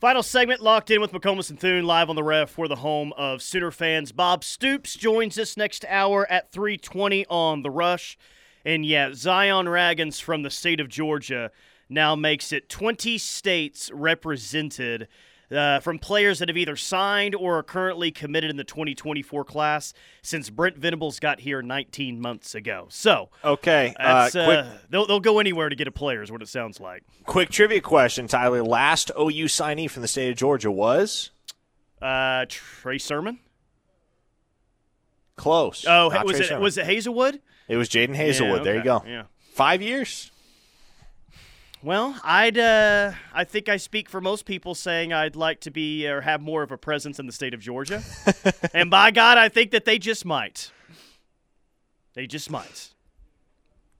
[0.00, 3.12] Final segment locked in with McComas and Thune live on the ref for the home
[3.16, 4.12] of Sooner fans.
[4.12, 8.16] Bob Stoops joins us next hour at 320 on The Rush.
[8.64, 11.50] And yeah, Zion Ragins from the state of Georgia
[11.88, 15.08] now makes it 20 states represented
[15.50, 19.94] uh, from players that have either signed or are currently committed in the 2024 class
[20.22, 22.86] since Brent Venables got here 19 months ago.
[22.90, 26.42] So, Okay, uh, quick- uh, they'll, they'll go anywhere to get a player, is what
[26.42, 27.02] it sounds like.
[27.24, 28.62] Quick trivia question, Tyler.
[28.62, 31.30] Last OU signee from the state of Georgia was
[32.02, 33.38] Uh, Trey Sermon?
[35.36, 35.84] close.
[35.86, 36.62] Oh, Not was Trey it Sermon.
[36.62, 37.40] was it Haselwood?
[37.68, 38.58] It was Jadon Haselwood.
[38.58, 39.02] Yeah, There you go.
[39.06, 39.22] yeah.
[39.52, 40.30] Five years.
[41.82, 46.08] Well, I'd uh, I think I speak for most people saying I'd like to be
[46.08, 48.02] or have more of a presence in the state of Georgia,
[48.74, 50.72] and by God, I think that they just might.
[52.14, 52.94] They just might.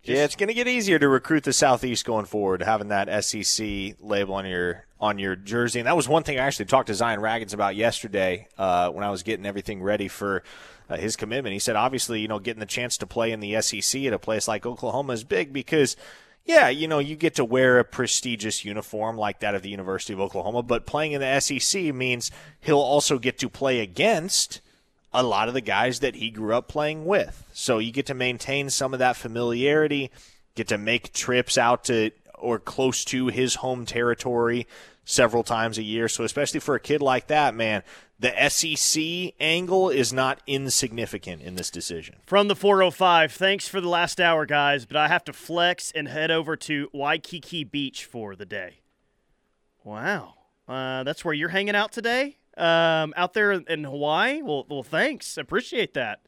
[0.02, 3.94] yeah, it's going to get easier to recruit the Southeast going forward, having that SEC
[4.00, 5.78] label on your on your jersey.
[5.78, 9.04] And that was one thing I actually talked to Zion Ragins about yesterday uh, when
[9.04, 10.42] I was getting everything ready for
[10.90, 11.52] uh, his commitment.
[11.52, 14.18] He said, obviously, you know, getting the chance to play in the SEC at a
[14.18, 15.94] place like Oklahoma is big because.
[16.48, 20.14] Yeah, you know, you get to wear a prestigious uniform like that of the University
[20.14, 24.62] of Oklahoma, but playing in the SEC means he'll also get to play against
[25.12, 27.46] a lot of the guys that he grew up playing with.
[27.52, 30.10] So you get to maintain some of that familiarity,
[30.54, 34.66] get to make trips out to or close to his home territory
[35.04, 36.08] several times a year.
[36.08, 37.82] So especially for a kid like that, man,
[38.20, 42.16] the SEC angle is not insignificant in this decision.
[42.26, 46.08] From the 405, thanks for the last hour, guys, but I have to flex and
[46.08, 48.80] head over to Waikiki Beach for the day.
[49.84, 50.34] Wow.
[50.66, 52.38] Uh, that's where you're hanging out today?
[52.56, 54.42] Um, out there in Hawaii?
[54.42, 55.38] Well, well, thanks.
[55.38, 56.20] Appreciate that.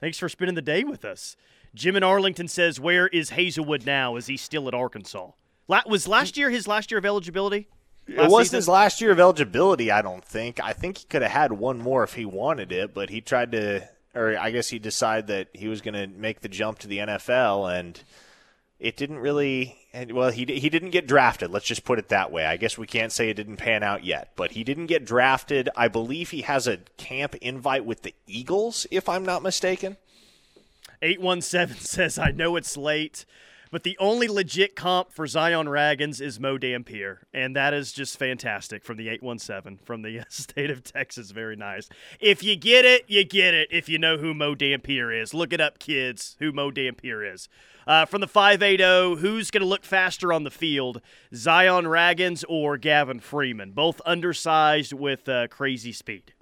[0.00, 1.34] Thanks for spending the day with us.
[1.74, 4.16] Jim in Arlington says, Where is Haselwood now?
[4.16, 5.30] Is he still at Arkansas?
[5.66, 7.68] La- was last year his last year of eligibility?
[8.08, 8.56] It wasn't season?
[8.56, 10.60] his last year of eligibility, I don't think.
[10.62, 13.52] I think he could have had one more if he wanted it, but he tried
[13.52, 16.88] to, or I guess he decided that he was going to make the jump to
[16.88, 18.02] the NFL, and
[18.80, 19.76] it didn't really.
[20.10, 21.50] Well, he he didn't get drafted.
[21.50, 22.46] Let's just put it that way.
[22.46, 25.68] I guess we can't say it didn't pan out yet, but he didn't get drafted.
[25.76, 29.96] I believe he has a camp invite with the Eagles, if I'm not mistaken.
[31.02, 33.24] 817 says, I know it's late,
[33.70, 37.26] but the only legit comp for Zion Ragins is Mo Dampier.
[37.32, 41.30] And that is just fantastic from the 817 from the state of Texas.
[41.30, 41.88] Very nice.
[42.20, 45.34] If you get it, you get it if you know who Mo Dampier is.
[45.34, 47.48] Look it up, kids, who Mo Dampier is.
[47.86, 51.00] Uh, from the 580, who's going to look faster on the field,
[51.34, 53.70] Zion Ragins or Gavin Freeman?
[53.70, 56.34] Both undersized with uh, crazy speed.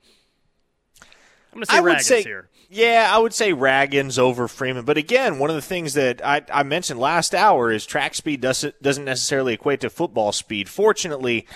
[1.57, 2.49] I'm going to say I would Ragins say, here.
[2.69, 4.85] yeah, I would say Ragins over Freeman.
[4.85, 8.41] But again, one of the things that I, I mentioned last hour is track speed
[8.41, 10.69] doesn't doesn't necessarily equate to football speed.
[10.69, 11.47] Fortunately,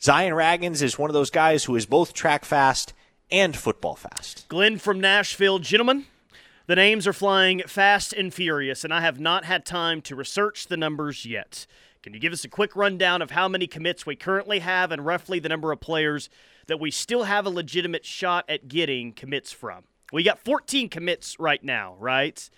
[0.00, 2.92] Zion Ragins is one of those guys who is both track fast
[3.30, 4.46] and football fast.
[4.48, 6.06] Glenn from Nashville, gentlemen.
[6.66, 10.66] The names are flying fast and furious, and I have not had time to research
[10.66, 11.66] the numbers yet.
[12.02, 15.04] Can you give us a quick rundown of how many commits we currently have and
[15.04, 16.30] roughly the number of players
[16.68, 19.84] that we still have a legitimate shot at getting commits from?
[20.12, 22.48] We got 14 commits right now, right?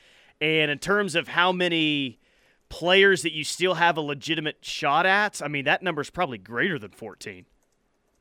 [0.40, 2.20] And in terms of how many
[2.68, 6.38] players that you still have a legitimate shot at, I mean, that number is probably
[6.38, 7.46] greater than 14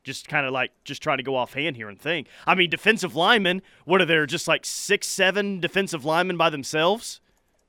[0.02, 2.26] just kind of like just trying to go offhand here and think.
[2.46, 7.20] I mean, defensive linemen, what are there just like six, seven defensive linemen by themselves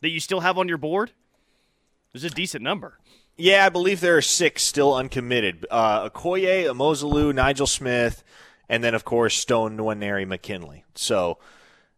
[0.02, 1.12] that you still have on your board?
[2.12, 3.00] There's a decent number.
[3.42, 5.66] Yeah, I believe there are six still uncommitted.
[5.72, 8.24] Uh, Okoye, Amozalu, Nigel Smith,
[8.70, 10.86] and then of course Stone, Nwaneri, McKinley.
[10.94, 11.40] So,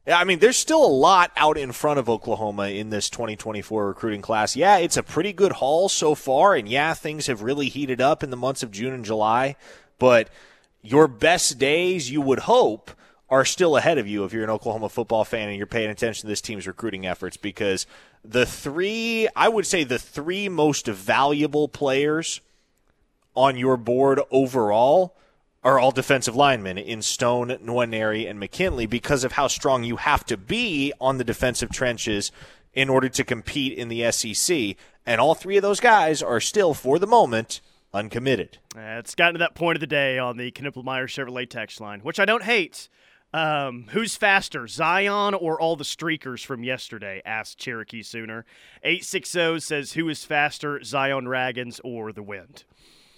[0.07, 4.21] I mean, there's still a lot out in front of Oklahoma in this 2024 recruiting
[4.21, 4.55] class.
[4.55, 8.23] Yeah, it's a pretty good haul so far, and yeah, things have really heated up
[8.23, 9.57] in the months of June and July.
[9.99, 10.29] But
[10.81, 12.89] your best days, you would hope,
[13.29, 16.21] are still ahead of you if you're an Oklahoma football fan and you're paying attention
[16.21, 17.85] to this team's recruiting efforts because
[18.23, 22.41] the three, I would say, the three most valuable players
[23.35, 25.15] on your board overall
[25.63, 30.25] are all defensive linemen in Stone, Nwaneri, and McKinley because of how strong you have
[30.25, 32.31] to be on the defensive trenches
[32.73, 34.75] in order to compete in the SEC.
[35.05, 37.61] And all three of those guys are still, for the moment,
[37.93, 38.57] uncommitted.
[38.75, 42.01] Uh, it's gotten to that point of the day on the Knippelmier Chevrolet text line,
[42.01, 42.89] which I don't hate.
[43.33, 47.21] Um, who's faster, Zion or all the streakers from yesterday?
[47.25, 48.45] asked Cherokee Sooner.
[48.83, 52.63] 860 says, Who is faster, Zion Ragins or the wind?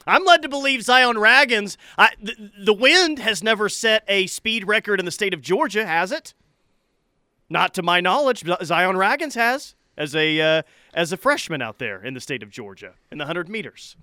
[0.07, 1.77] I'm led to believe Zion Ragins.
[1.97, 5.85] I, the, the wind has never set a speed record in the state of Georgia,
[5.85, 6.33] has it?
[7.49, 8.43] Not to my knowledge.
[8.63, 10.61] Zion Ragins has as a uh,
[10.93, 13.95] as a freshman out there in the state of Georgia in the 100 meters.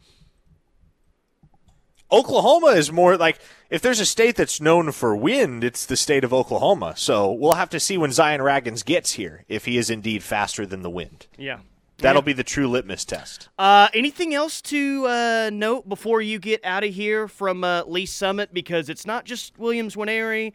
[2.12, 3.38] Oklahoma is more like
[3.70, 6.94] if there's a state that's known for wind, it's the state of Oklahoma.
[6.96, 10.66] So we'll have to see when Zion Ragins gets here if he is indeed faster
[10.66, 11.26] than the wind.
[11.38, 11.60] Yeah.
[11.98, 12.26] That'll Yeah.
[12.26, 13.48] be the true litmus test.
[13.58, 18.06] Uh, anything else to uh, note before you get out of here from uh, Lee
[18.06, 18.52] Summit?
[18.52, 20.52] Because it's not just Williams Nwaneri.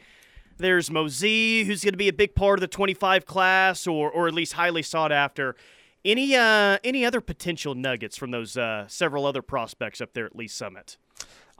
[0.57, 4.27] There's Mosey, who's going to be a big part of the 25 class, or or
[4.27, 5.55] at least highly sought after.
[6.03, 10.35] Any uh, any other potential nuggets from those uh, several other prospects up there at
[10.35, 10.97] Lee Summit?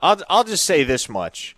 [0.00, 1.56] I'll I'll just say this much.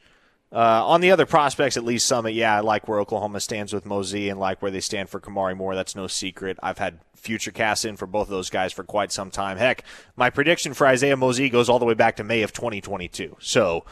[0.53, 3.87] Uh, on the other prospects at Lee's Summit, yeah, I like where Oklahoma stands with
[3.87, 5.77] Mosey and like where they stand for Kamari Moore.
[5.77, 6.59] That's no secret.
[6.61, 9.59] I've had future casts in for both of those guys for quite some time.
[9.59, 9.85] Heck,
[10.17, 13.37] my prediction for Isaiah Mosey goes all the way back to May of 2022.
[13.39, 13.85] So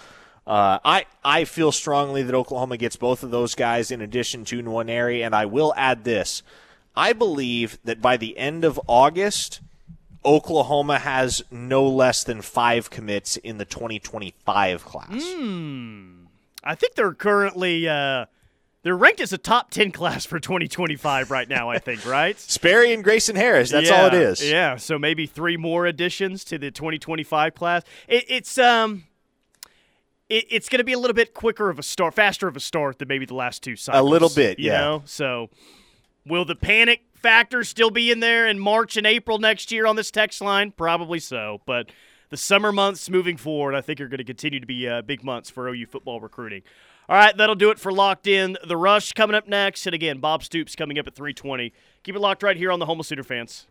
[0.49, 4.61] uh, I I feel strongly that Oklahoma gets both of those guys in addition to
[4.61, 6.42] Nwaneri, and I will add this.
[6.96, 9.61] I believe that by the end of August,
[10.25, 15.09] Oklahoma has no less than five commits in the 2025 class.
[15.12, 16.25] Hmm.
[16.64, 18.27] I think they're currently uh,
[18.83, 21.71] they're ranked as a top 10 class for 2025 right now.
[21.71, 22.39] I think right.
[22.39, 23.71] Sperry and Grayson Harris.
[23.71, 24.43] That's all it is.
[24.43, 27.83] Yeah, So maybe three more additions to the 2025 class.
[28.07, 29.05] It, it's um.
[30.29, 32.61] It, it's going to be a little bit quicker of a start, faster of a
[32.61, 34.01] start than maybe the last two cycles.
[34.01, 34.81] A little bit, you yeah.
[34.81, 35.03] know.
[35.07, 35.49] So,
[36.27, 39.97] will the panic factor still be in there in March and April next year on
[39.97, 40.71] this text line?
[40.73, 41.61] Probably so.
[41.66, 41.91] But
[42.31, 45.25] the summer months moving forward, I think are going to continue to be uh, big
[45.25, 46.62] months for OU football recruiting.
[47.09, 48.59] All right, that'll do it for Locked In.
[48.66, 49.87] The Rush coming up next.
[49.87, 51.73] And again, Bob Stoops coming up at 320.
[52.03, 53.66] Keep it locked right here on the Homeless Sooner fans.